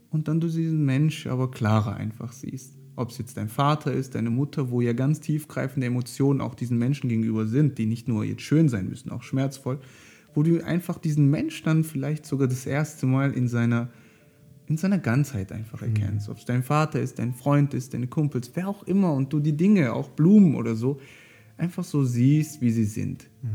[0.08, 2.78] Und dann du diesen Mensch aber klarer einfach siehst.
[2.94, 6.78] Ob es jetzt dein Vater ist, deine Mutter, wo ja ganz tiefgreifende Emotionen auch diesen
[6.78, 9.78] Menschen gegenüber sind, die nicht nur jetzt schön sein müssen, auch schmerzvoll,
[10.34, 13.88] wo du einfach diesen Mensch dann vielleicht sogar das erste Mal in seiner,
[14.66, 15.88] in seiner Ganzheit einfach mhm.
[15.88, 16.28] erkennst.
[16.28, 16.32] Mhm.
[16.32, 19.40] Ob es dein Vater ist, dein Freund ist, deine Kumpels, wer auch immer und du
[19.40, 21.00] die Dinge, auch Blumen oder so,
[21.56, 23.30] einfach so siehst, wie sie sind.
[23.42, 23.48] Mhm.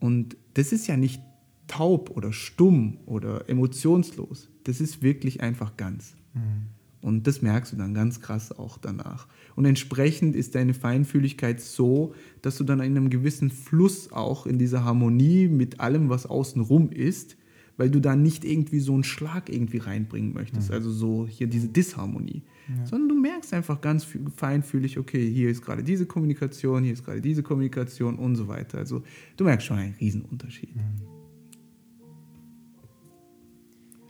[0.00, 1.22] Und das ist ja nicht
[1.68, 4.48] taub oder stumm oder emotionslos.
[4.64, 6.16] Das ist wirklich einfach ganz.
[6.34, 6.77] Mhm.
[7.00, 9.28] Und das merkst du dann ganz krass auch danach.
[9.54, 14.58] Und entsprechend ist deine Feinfühligkeit so, dass du dann in einem gewissen Fluss auch in
[14.58, 17.36] dieser Harmonie mit allem, was außenrum ist,
[17.76, 20.70] weil du da nicht irgendwie so einen Schlag irgendwie reinbringen möchtest.
[20.70, 20.74] Mhm.
[20.74, 22.42] Also so hier diese Disharmonie.
[22.68, 22.84] Ja.
[22.84, 27.20] Sondern du merkst einfach ganz feinfühlig, okay, hier ist gerade diese Kommunikation, hier ist gerade
[27.20, 28.78] diese Kommunikation und so weiter.
[28.78, 29.02] Also
[29.36, 30.74] du merkst schon einen Riesenunterschied.
[30.74, 31.18] Mhm.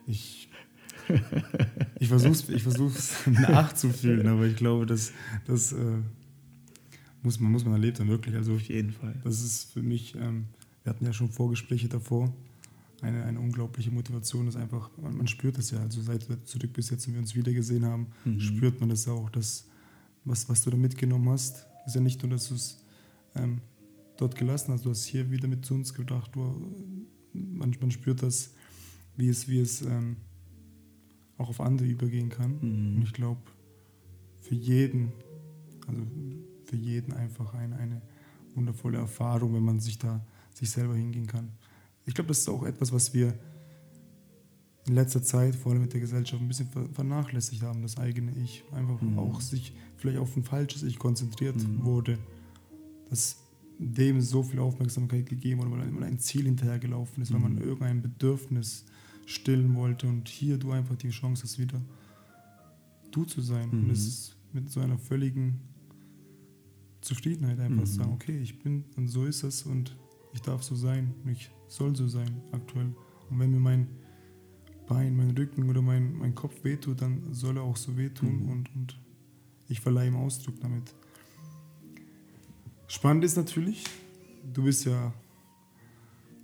[0.06, 0.47] Ich
[2.00, 5.12] ich versuche es ich versuch's nachzufühlen, aber ich glaube, das,
[5.46, 5.98] das äh,
[7.22, 8.34] muss, man, muss man erlebt haben, wirklich.
[8.34, 9.14] Also, Auf jeden Fall.
[9.24, 10.46] Das ist für mich, ähm,
[10.82, 12.32] wir hatten ja schon Vorgespräche davor,
[13.00, 16.72] eine, eine unglaubliche Motivation ist einfach, man, man spürt es ja, also seit wir zurück
[16.72, 18.40] bis jetzt und wir uns wieder gesehen haben, mhm.
[18.40, 19.68] spürt man das auch, dass
[20.24, 22.84] was, was du da mitgenommen hast, ist ja nicht nur, dass du es
[23.34, 23.60] ähm,
[24.16, 26.40] dort gelassen hast, du hast hier wieder mit zu uns gedacht, du,
[27.32, 28.52] man, man spürt das,
[29.16, 30.16] wie es, wie es ähm,
[31.38, 32.58] auch auf andere übergehen kann.
[32.60, 32.96] Mhm.
[32.96, 33.40] Und ich glaube,
[34.42, 35.12] für jeden,
[35.86, 36.02] also
[36.64, 38.02] für jeden einfach eine, eine
[38.54, 41.50] wundervolle Erfahrung, wenn man sich da sich selber hingehen kann.
[42.04, 43.38] Ich glaube, das ist auch etwas, was wir
[44.86, 48.64] in letzter Zeit, vor allem mit der Gesellschaft, ein bisschen vernachlässigt haben, das eigene Ich.
[48.72, 49.18] Einfach mhm.
[49.18, 51.84] auch sich vielleicht auf ein falsches Ich konzentriert mhm.
[51.84, 52.18] wurde.
[53.10, 53.36] Dass
[53.78, 57.34] dem so viel Aufmerksamkeit gegeben wurde, weil man ein Ziel hinterhergelaufen ist, mhm.
[57.34, 57.62] weil man mhm.
[57.62, 58.86] irgendein Bedürfnis
[59.28, 61.82] stillen wollte und hier du einfach die Chance hast, wieder
[63.10, 63.68] du zu sein.
[63.68, 63.84] Mhm.
[63.84, 65.60] Und es ist mit so einer völligen
[67.02, 67.86] Zufriedenheit einfach mhm.
[67.86, 69.94] sagen, okay, ich bin und so ist es und
[70.32, 72.94] ich darf so sein und ich soll so sein aktuell.
[73.28, 73.88] Und wenn mir mein
[74.86, 78.48] Bein, mein Rücken oder mein, mein Kopf wehtut, dann soll er auch so wehtun mhm.
[78.48, 78.98] und, und
[79.68, 80.94] ich verleihe ihm Ausdruck damit.
[82.86, 83.84] Spannend ist natürlich,
[84.54, 85.12] du bist ja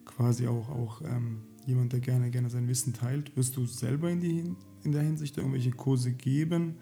[0.04, 3.36] quasi auch, auch ähm, jemand, der gerne, gerne sein Wissen teilt.
[3.36, 4.44] Wirst du selber in, die,
[4.84, 6.74] in der Hinsicht irgendwelche Kurse geben,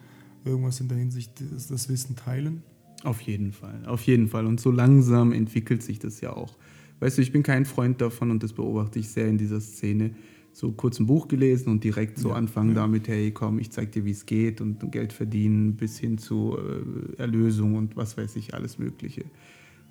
[0.44, 2.62] irgendwas in der Hinsicht das, das Wissen teilen?
[3.04, 4.46] Auf jeden Fall, auf jeden Fall.
[4.46, 6.56] Und so langsam entwickelt sich das ja auch.
[7.00, 10.12] Weißt du, ich bin kein Freund davon und das beobachte ich sehr in dieser Szene.
[10.52, 12.74] So kurz ein Buch gelesen und direkt so ja, anfangen ja.
[12.76, 16.56] damit, hey, komm, ich zeig dir, wie es geht und Geld verdienen bis hin zu
[16.56, 19.24] äh, Erlösung und was weiß ich, alles Mögliche.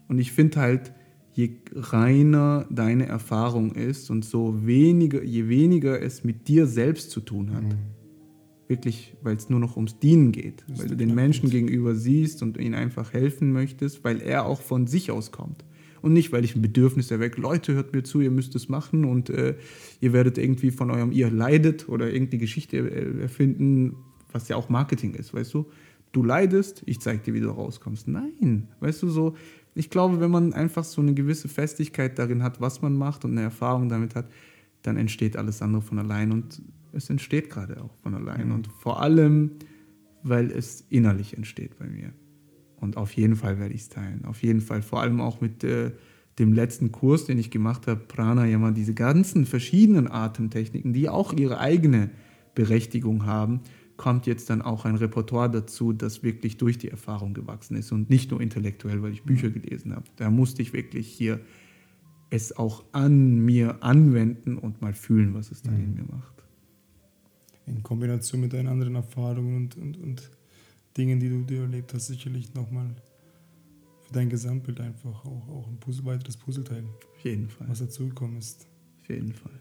[0.07, 0.93] Und ich finde halt,
[1.33, 7.21] je reiner deine Erfahrung ist und so weniger, je weniger es mit dir selbst zu
[7.21, 7.63] tun hat.
[7.63, 7.77] Mhm.
[8.67, 11.51] Wirklich, weil es nur noch ums Dienen geht, weil du den Menschen ist.
[11.51, 15.65] gegenüber siehst und ihnen einfach helfen möchtest, weil er auch von sich aus kommt.
[16.01, 19.05] Und nicht, weil ich ein Bedürfnis erwecke, Leute, hört mir zu, ihr müsst es machen
[19.05, 19.55] und äh,
[19.99, 23.97] ihr werdet irgendwie von eurem Ihr leidet oder irgendeine Geschichte erfinden,
[24.31, 25.67] was ja auch Marketing ist, weißt du?
[26.11, 28.07] Du leidest, ich zeig dir, wie du rauskommst.
[28.07, 29.35] Nein, weißt du, so,
[29.73, 33.31] ich glaube, wenn man einfach so eine gewisse Festigkeit darin hat, was man macht und
[33.31, 34.29] eine Erfahrung damit hat,
[34.81, 36.61] dann entsteht alles andere von allein und
[36.93, 38.47] es entsteht gerade auch von allein.
[38.47, 38.55] Mhm.
[38.55, 39.51] Und vor allem,
[40.23, 42.11] weil es innerlich entsteht bei mir.
[42.77, 44.25] Und auf jeden Fall werde ich es teilen.
[44.25, 44.81] Auf jeden Fall.
[44.81, 45.91] Vor allem auch mit äh,
[46.39, 51.59] dem letzten Kurs, den ich gemacht habe, Pranayama, diese ganzen verschiedenen Atemtechniken, die auch ihre
[51.59, 52.09] eigene
[52.55, 53.61] Berechtigung haben
[54.01, 58.09] kommt jetzt dann auch ein Repertoire dazu, das wirklich durch die Erfahrung gewachsen ist und
[58.09, 60.05] nicht nur intellektuell, weil ich Bücher gelesen habe.
[60.15, 61.39] Da musste ich wirklich hier
[62.31, 65.83] es auch an mir anwenden und mal fühlen, was es da mhm.
[65.83, 66.43] in mir macht.
[67.67, 70.31] In Kombination mit deinen anderen Erfahrungen und, und, und
[70.97, 72.95] Dingen, die du dir erlebt hast, sicherlich nochmal
[74.01, 76.85] für dein Gesamtbild einfach auch, auch ein Puzzle, weiteres Puzzleteil.
[76.85, 77.69] Auf jeden Fall.
[77.69, 78.67] Was dazugekommen ist.
[79.01, 79.59] Auf jeden Fall.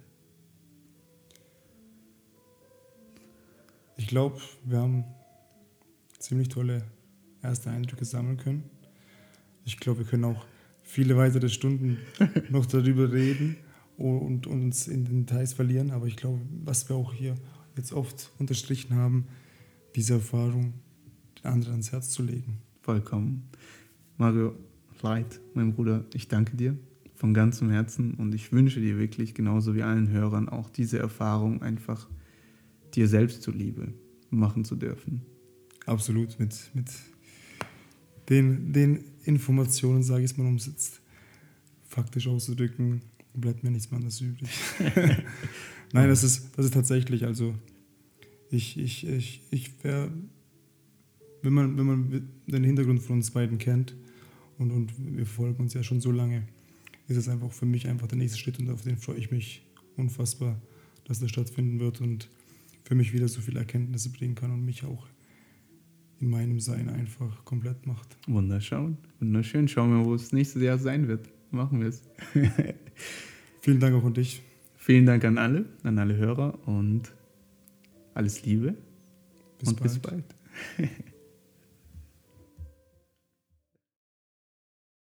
[4.01, 5.05] Ich glaube, wir haben
[6.19, 6.83] ziemlich tolle
[7.43, 8.65] erste Eindrücke sammeln können.
[9.67, 10.47] Ich glaube, wir können auch
[10.83, 11.99] viele weitere Stunden
[12.49, 13.59] noch darüber reden
[13.99, 15.91] und, uns in den Details verlieren.
[15.91, 17.35] Aber ich glaube, was wir auch hier
[17.77, 19.27] jetzt oft unterstrichen haben,
[19.95, 20.73] diese Erfahrung
[21.39, 22.57] den anderen ans Herz zu legen.
[22.81, 23.51] Vollkommen.
[24.17, 24.55] Mario
[25.03, 26.75] Leid, mein Bruder, ich danke dir
[27.17, 31.61] von ganzem Herzen und ich wünsche dir wirklich, genauso wie allen Hörern, auch diese Erfahrung
[31.61, 32.09] einfach
[32.95, 33.93] dir selbst zuliebe
[34.31, 35.23] machen zu dürfen.
[35.87, 36.89] Absolut, mit, mit
[38.29, 41.01] den, den Informationen, sage ich es mal umsetzt,
[41.85, 43.03] faktisch auszudrücken,
[43.35, 44.49] bleibt mir nichts mehr anderes übrig.
[45.93, 47.55] Nein, das ist, das ist tatsächlich, also
[48.51, 50.11] ich, ich, ich, ich wäre,
[51.43, 53.97] wenn man, wenn man den Hintergrund von uns beiden kennt
[54.59, 56.47] und, und wir folgen uns ja schon so lange,
[57.09, 59.67] ist es einfach für mich einfach der nächste Schritt und auf den freue ich mich
[59.97, 60.61] unfassbar,
[61.05, 62.29] dass der stattfinden wird und
[62.91, 65.07] für mich wieder so viele Erkenntnisse bringen kann und mich auch
[66.19, 68.17] in meinem Sein einfach komplett macht.
[68.27, 69.69] Wunderschön, wunderschön.
[69.69, 71.29] Schauen wir, wo es nächstes Jahr sein wird.
[71.53, 72.03] Machen wir es.
[73.61, 74.43] Vielen Dank auch an dich.
[74.75, 77.13] Vielen Dank an alle, an alle Hörer und
[78.13, 78.75] alles Liebe
[79.61, 79.93] bis und bald.
[79.93, 80.25] bis bald.